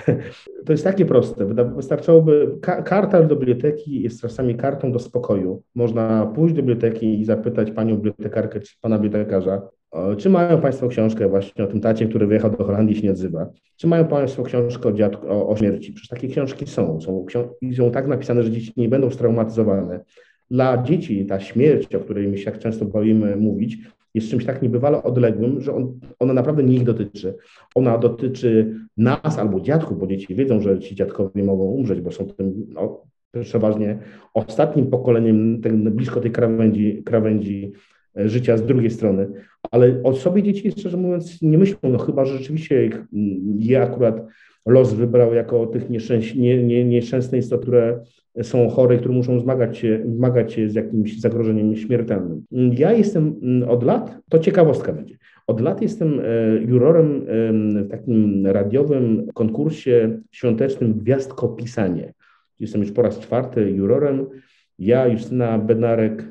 [0.66, 1.46] To jest takie proste.
[1.76, 5.64] Wystarczyłoby, karta do biblioteki jest czasami kartą do spokoju.
[5.76, 9.62] Można pójść do biblioteki i zapytać panią bibliotekarkę czy pana bibliotekarza,
[10.18, 13.12] czy mają Państwo książkę właśnie o tym tacie, który wyjechał do Holandii i się nie
[13.12, 13.50] odzywa?
[13.76, 15.94] Czy mają Państwo książkę o, dziadku, o, o śmierci?
[15.94, 17.02] Przecież takie książki są.
[17.02, 17.26] Są,
[17.78, 20.00] są tak napisane, że dzieci nie będą straumatyzowane.
[20.52, 23.78] Dla dzieci ta śmierć, o której my się tak często boimy mówić,
[24.14, 27.36] jest czymś tak niebywale odległym, że on, ona naprawdę nie ich dotyczy.
[27.76, 32.26] Ona dotyczy nas albo dziadków, bo dzieci wiedzą, że ci dziadkowie mogą umrzeć, bo są
[32.26, 33.04] tym no,
[33.42, 34.00] przeważnie
[34.34, 37.72] ostatnim pokoleniem ten, blisko tej krawędzi, krawędzi
[38.16, 39.28] życia z drugiej strony.
[39.72, 43.04] Ale o sobie dzieci, szczerze mówiąc, nie myślą, no chyba, że rzeczywiście ich,
[43.60, 44.26] je akurat
[44.66, 48.00] los wybrał jako tych nieszczęś, nie, nie, nieszczęsne istoty, które
[48.42, 52.46] są chore, które muszą zmagać się, zmagać się z jakimś zagrożeniem śmiertelnym.
[52.52, 53.36] Ja jestem
[53.68, 56.24] od lat, to ciekawostka będzie, od lat jestem e,
[56.62, 57.26] jurorem
[57.86, 62.14] w takim radiowym konkursie świątecznym Gwiazdkopisanie.
[62.60, 64.26] Jestem już po raz czwarty jurorem.
[64.80, 66.26] Ja, Justyna Bednarek, e,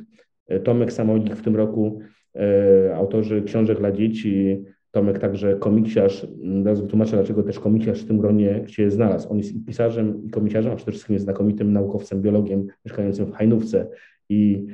[0.64, 2.00] Tomek Samolik w tym roku,
[2.36, 6.26] e, autorzy książek dla dzieci, Tomek także komiksiarz,
[6.64, 9.30] teraz wytłumaczę, dlaczego też komiksiarz w tym gronie się znalazł.
[9.30, 13.32] On jest i pisarzem, i komisiarzem, a przede wszystkim jest znakomitym naukowcem, biologiem mieszkającym w
[13.32, 13.86] Hajnówce
[14.28, 14.66] i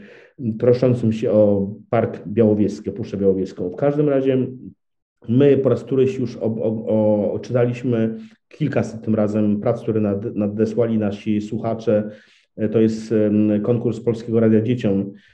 [0.58, 3.70] troszczącym się o Park Białowieski, Puszczę Białowieską.
[3.70, 4.46] W każdym razie
[5.28, 8.18] my po raz któryś już o, o, o, czytaliśmy
[8.48, 12.10] kilkaset tym razem prac, które nad, nadesłali nasi słuchacze.
[12.72, 13.14] To jest
[13.62, 15.33] konkurs Polskiego Radia Dzieciom E,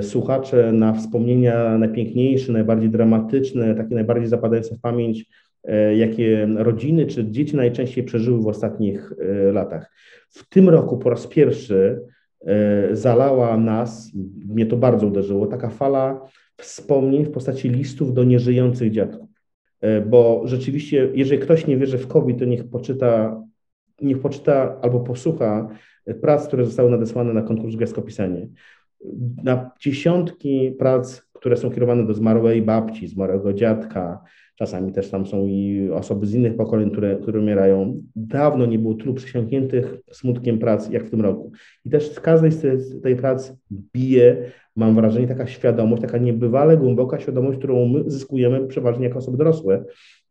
[0.00, 5.26] słuchacze na wspomnienia najpiękniejsze, najbardziej dramatyczne, takie najbardziej zapadające w pamięć,
[5.64, 9.90] e, jakie rodziny czy dzieci najczęściej przeżyły w ostatnich e, latach.
[10.28, 12.02] W tym roku po raz pierwszy
[12.92, 14.12] zalała nas,
[14.48, 16.20] mnie to bardzo uderzyło, taka fala
[16.56, 19.28] wspomnień w postaci listów do nieżyjących dziadków.
[20.06, 23.42] Bo rzeczywiście, jeżeli ktoś nie wierzy w COVID, to niech poczyta,
[24.00, 25.68] niech poczyta albo posłucha
[26.20, 28.48] prac, które zostały nadesłane na konkurs Gwiazdkopisanie
[29.44, 34.22] na dziesiątki prac, które są kierowane do zmarłej babci, zmarłego dziadka,
[34.58, 38.02] czasami też tam są i osoby z innych pokoleń, które, które umierają.
[38.16, 41.52] Dawno nie było tylu przesiąkniętych smutkiem prac jak w tym roku.
[41.84, 44.36] I też z każdej z tej, prac bije,
[44.76, 49.84] mam wrażenie, taka świadomość, taka niebywale głęboka świadomość, którą my zyskujemy przeważnie jako osoby dorosłe,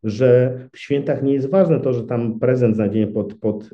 [0.04, 3.68] że w świętach nie jest ważne to, że tam prezent znajdziemy pod, pod e,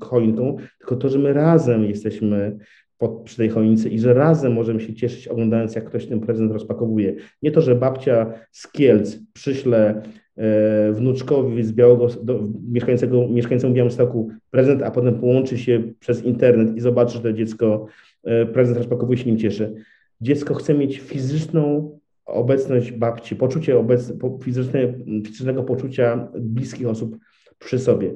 [0.00, 2.56] choinką, tylko to, że my razem jesteśmy
[3.02, 6.52] pod, przy tej choince i że razem możemy się cieszyć oglądając, jak ktoś ten prezent
[6.52, 7.14] rozpakowuje.
[7.42, 10.02] Nie to, że babcia z Kielc przyszle
[10.36, 12.40] e, wnuczkowi z Białego, do,
[12.70, 17.32] mieszkającego, mieszkającemu w Białymstoku prezent, a potem połączy się przez internet i zobaczy, że to
[17.32, 17.86] dziecko
[18.24, 19.74] e, prezent rozpakowuje się nim cieszy.
[20.20, 24.94] Dziecko chce mieć fizyczną obecność babci, poczucie obec, fizyczne,
[25.26, 27.16] fizycznego poczucia bliskich osób
[27.58, 28.14] przy sobie.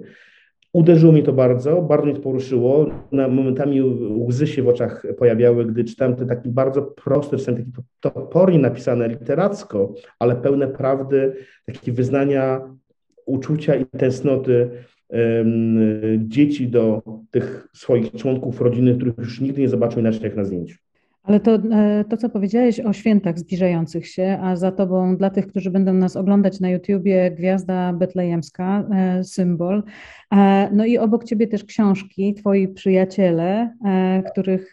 [0.77, 2.87] Uderzyło mnie to bardzo, bardzo mnie to poruszyło.
[3.13, 3.83] Na momentami
[4.27, 9.09] łzy się w oczach pojawiały, gdy czytałem te takie bardzo proste, czasami takie topornie napisane
[9.09, 12.61] literacko, ale pełne prawdy, takie wyznania
[13.27, 14.71] uczucia i tęsknoty
[15.09, 15.79] um,
[16.29, 20.86] dzieci do tych swoich członków rodziny, których już nigdy nie zobaczą inaczej jak na zdjęciu.
[21.27, 25.47] Ale to, e, to, co powiedziałeś o świętach zbliżających się, a za tobą dla tych,
[25.47, 29.83] którzy będą nas oglądać na YouTubie, Gwiazda Betlejemska, e, symbol.
[30.35, 33.77] E, no i obok ciebie też książki, twoi przyjaciele,
[34.33, 34.73] których,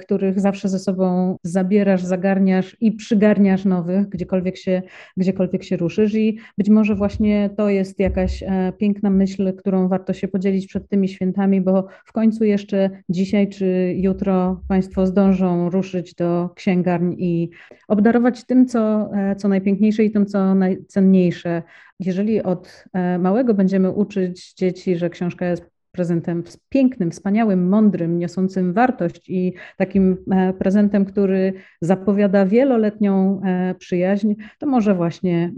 [0.00, 4.82] których zawsze ze sobą zabierasz, zagarniasz i przygarniasz nowych, gdziekolwiek się,
[5.16, 6.14] gdziekolwiek się ruszysz.
[6.14, 8.44] I być może właśnie to jest jakaś
[8.78, 13.94] piękna myśl, którą warto się podzielić przed tymi świętami, bo w końcu jeszcze dzisiaj czy
[13.96, 17.50] jutro Państwo zdążą ruszyć do księgarni i
[17.88, 21.62] obdarować tym, co, e, co najpiękniejsze i tym, co najcenniejsze.
[22.00, 28.72] Jeżeli od e, małego będziemy uczyć dzieci, że książka jest prezentem pięknym, wspaniałym, mądrym, niosącym
[28.72, 33.40] wartość i takim e, prezentem, który zapowiada wieloletnią
[33.78, 35.52] przyjaźń, to może właśnie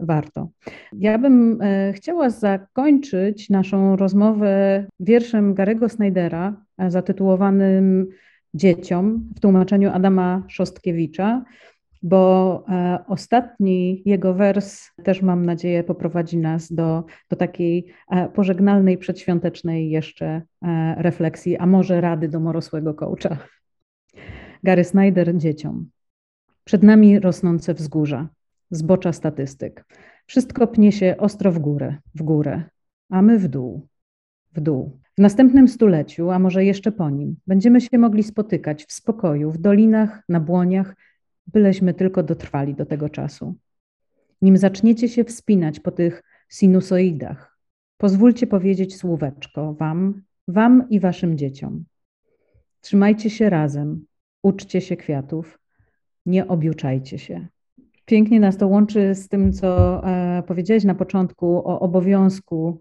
[0.00, 0.48] warto.
[0.92, 1.58] Ja bym
[1.92, 8.06] chciała zakończyć naszą rozmowę wierszem Garego Snydera zatytułowanym
[8.54, 11.44] dzieciom w tłumaczeniu Adama Szostkiewicza,
[12.02, 18.98] bo e, ostatni jego wers też mam nadzieję poprowadzi nas do, do takiej e, pożegnalnej,
[18.98, 23.36] przedświątecznej jeszcze e, refleksji, a może rady domorosłego coacha.
[24.62, 25.90] Gary Snyder dzieciom.
[26.64, 28.28] Przed nami rosnące wzgórza,
[28.70, 29.84] zbocza statystyk.
[30.26, 32.62] Wszystko pnie się ostro w górę, w górę,
[33.10, 33.88] a my w dół,
[34.52, 34.99] w dół.
[35.20, 40.22] Następnym stuleciu, a może jeszcze po nim, będziemy się mogli spotykać w spokoju, w dolinach,
[40.28, 40.96] na błoniach,
[41.46, 43.54] byleśmy tylko dotrwali do tego czasu.
[44.42, 47.58] Nim zaczniecie się wspinać po tych sinusoidach,
[47.96, 51.84] pozwólcie powiedzieć słóweczko wam, wam i waszym dzieciom.
[52.80, 54.04] Trzymajcie się razem,
[54.42, 55.58] uczcie się kwiatów,
[56.26, 57.46] nie objuczajcie się.
[58.04, 62.80] Pięknie nas to łączy z tym, co e, powiedziałeś na początku o obowiązku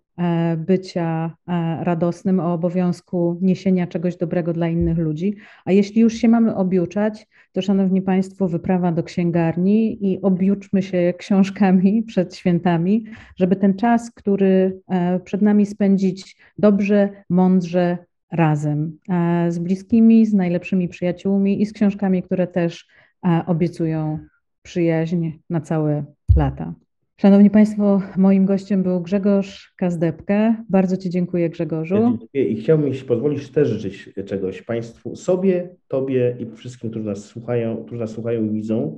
[0.58, 5.36] bycia e, radosnym, o obowiązku niesienia czegoś dobrego dla innych ludzi.
[5.66, 11.14] A jeśli już się mamy objuczać, to szanowni Państwo, wyprawa do księgarni i objuczmy się
[11.18, 13.06] książkami przed świętami,
[13.36, 14.80] żeby ten czas, który
[15.24, 17.98] przed nami spędzić dobrze, mądrze,
[18.32, 18.98] razem
[19.50, 22.88] z bliskimi, z najlepszymi przyjaciółmi i z książkami, które też
[23.46, 24.20] obiecują
[24.62, 26.06] przyjaźń na całe
[26.36, 26.74] lata.
[27.22, 30.64] Szanowni Państwo, moim gościem był Grzegorz Kazdepka.
[30.70, 31.96] Bardzo Ci dziękuję, Grzegorzu.
[31.96, 37.06] Ja dziękuję i chciałbym, jeśli pozwolisz, też życzyć czegoś Państwu, sobie, Tobie i wszystkim, którzy
[37.06, 38.98] nas słuchają, którzy nas słuchają i widzą,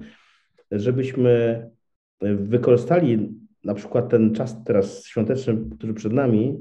[0.71, 1.65] żebyśmy
[2.21, 3.29] wykorzystali
[3.63, 6.57] na przykład ten czas teraz świąteczny, który przed nami,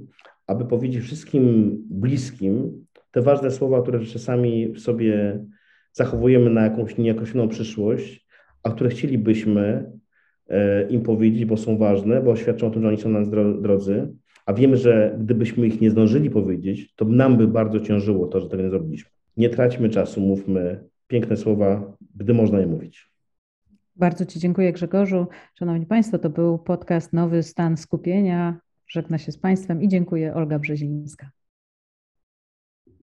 [0.46, 5.44] aby powiedzieć wszystkim bliskim te ważne słowa, które czasami w sobie
[5.92, 8.26] zachowujemy na jakąś nieokreśloną przyszłość,
[8.62, 9.90] a które chcielibyśmy
[10.90, 13.30] im powiedzieć, bo są ważne, bo świadczą o tym, że oni są nam
[13.62, 14.08] drodzy,
[14.46, 18.48] a wiemy, że gdybyśmy ich nie zdążyli powiedzieć, to nam by bardzo ciążyło to, że
[18.48, 19.10] tego nie zrobiliśmy.
[19.36, 23.10] Nie traćmy czasu, mówmy piękne słowa, gdy można je mówić.
[23.96, 25.26] Bardzo Ci dziękuję, Grzegorzu.
[25.58, 28.60] Szanowni Państwo, to był podcast Nowy Stan Skupienia.
[28.88, 31.30] Żegna się z Państwem i dziękuję, Olga Brzezińska.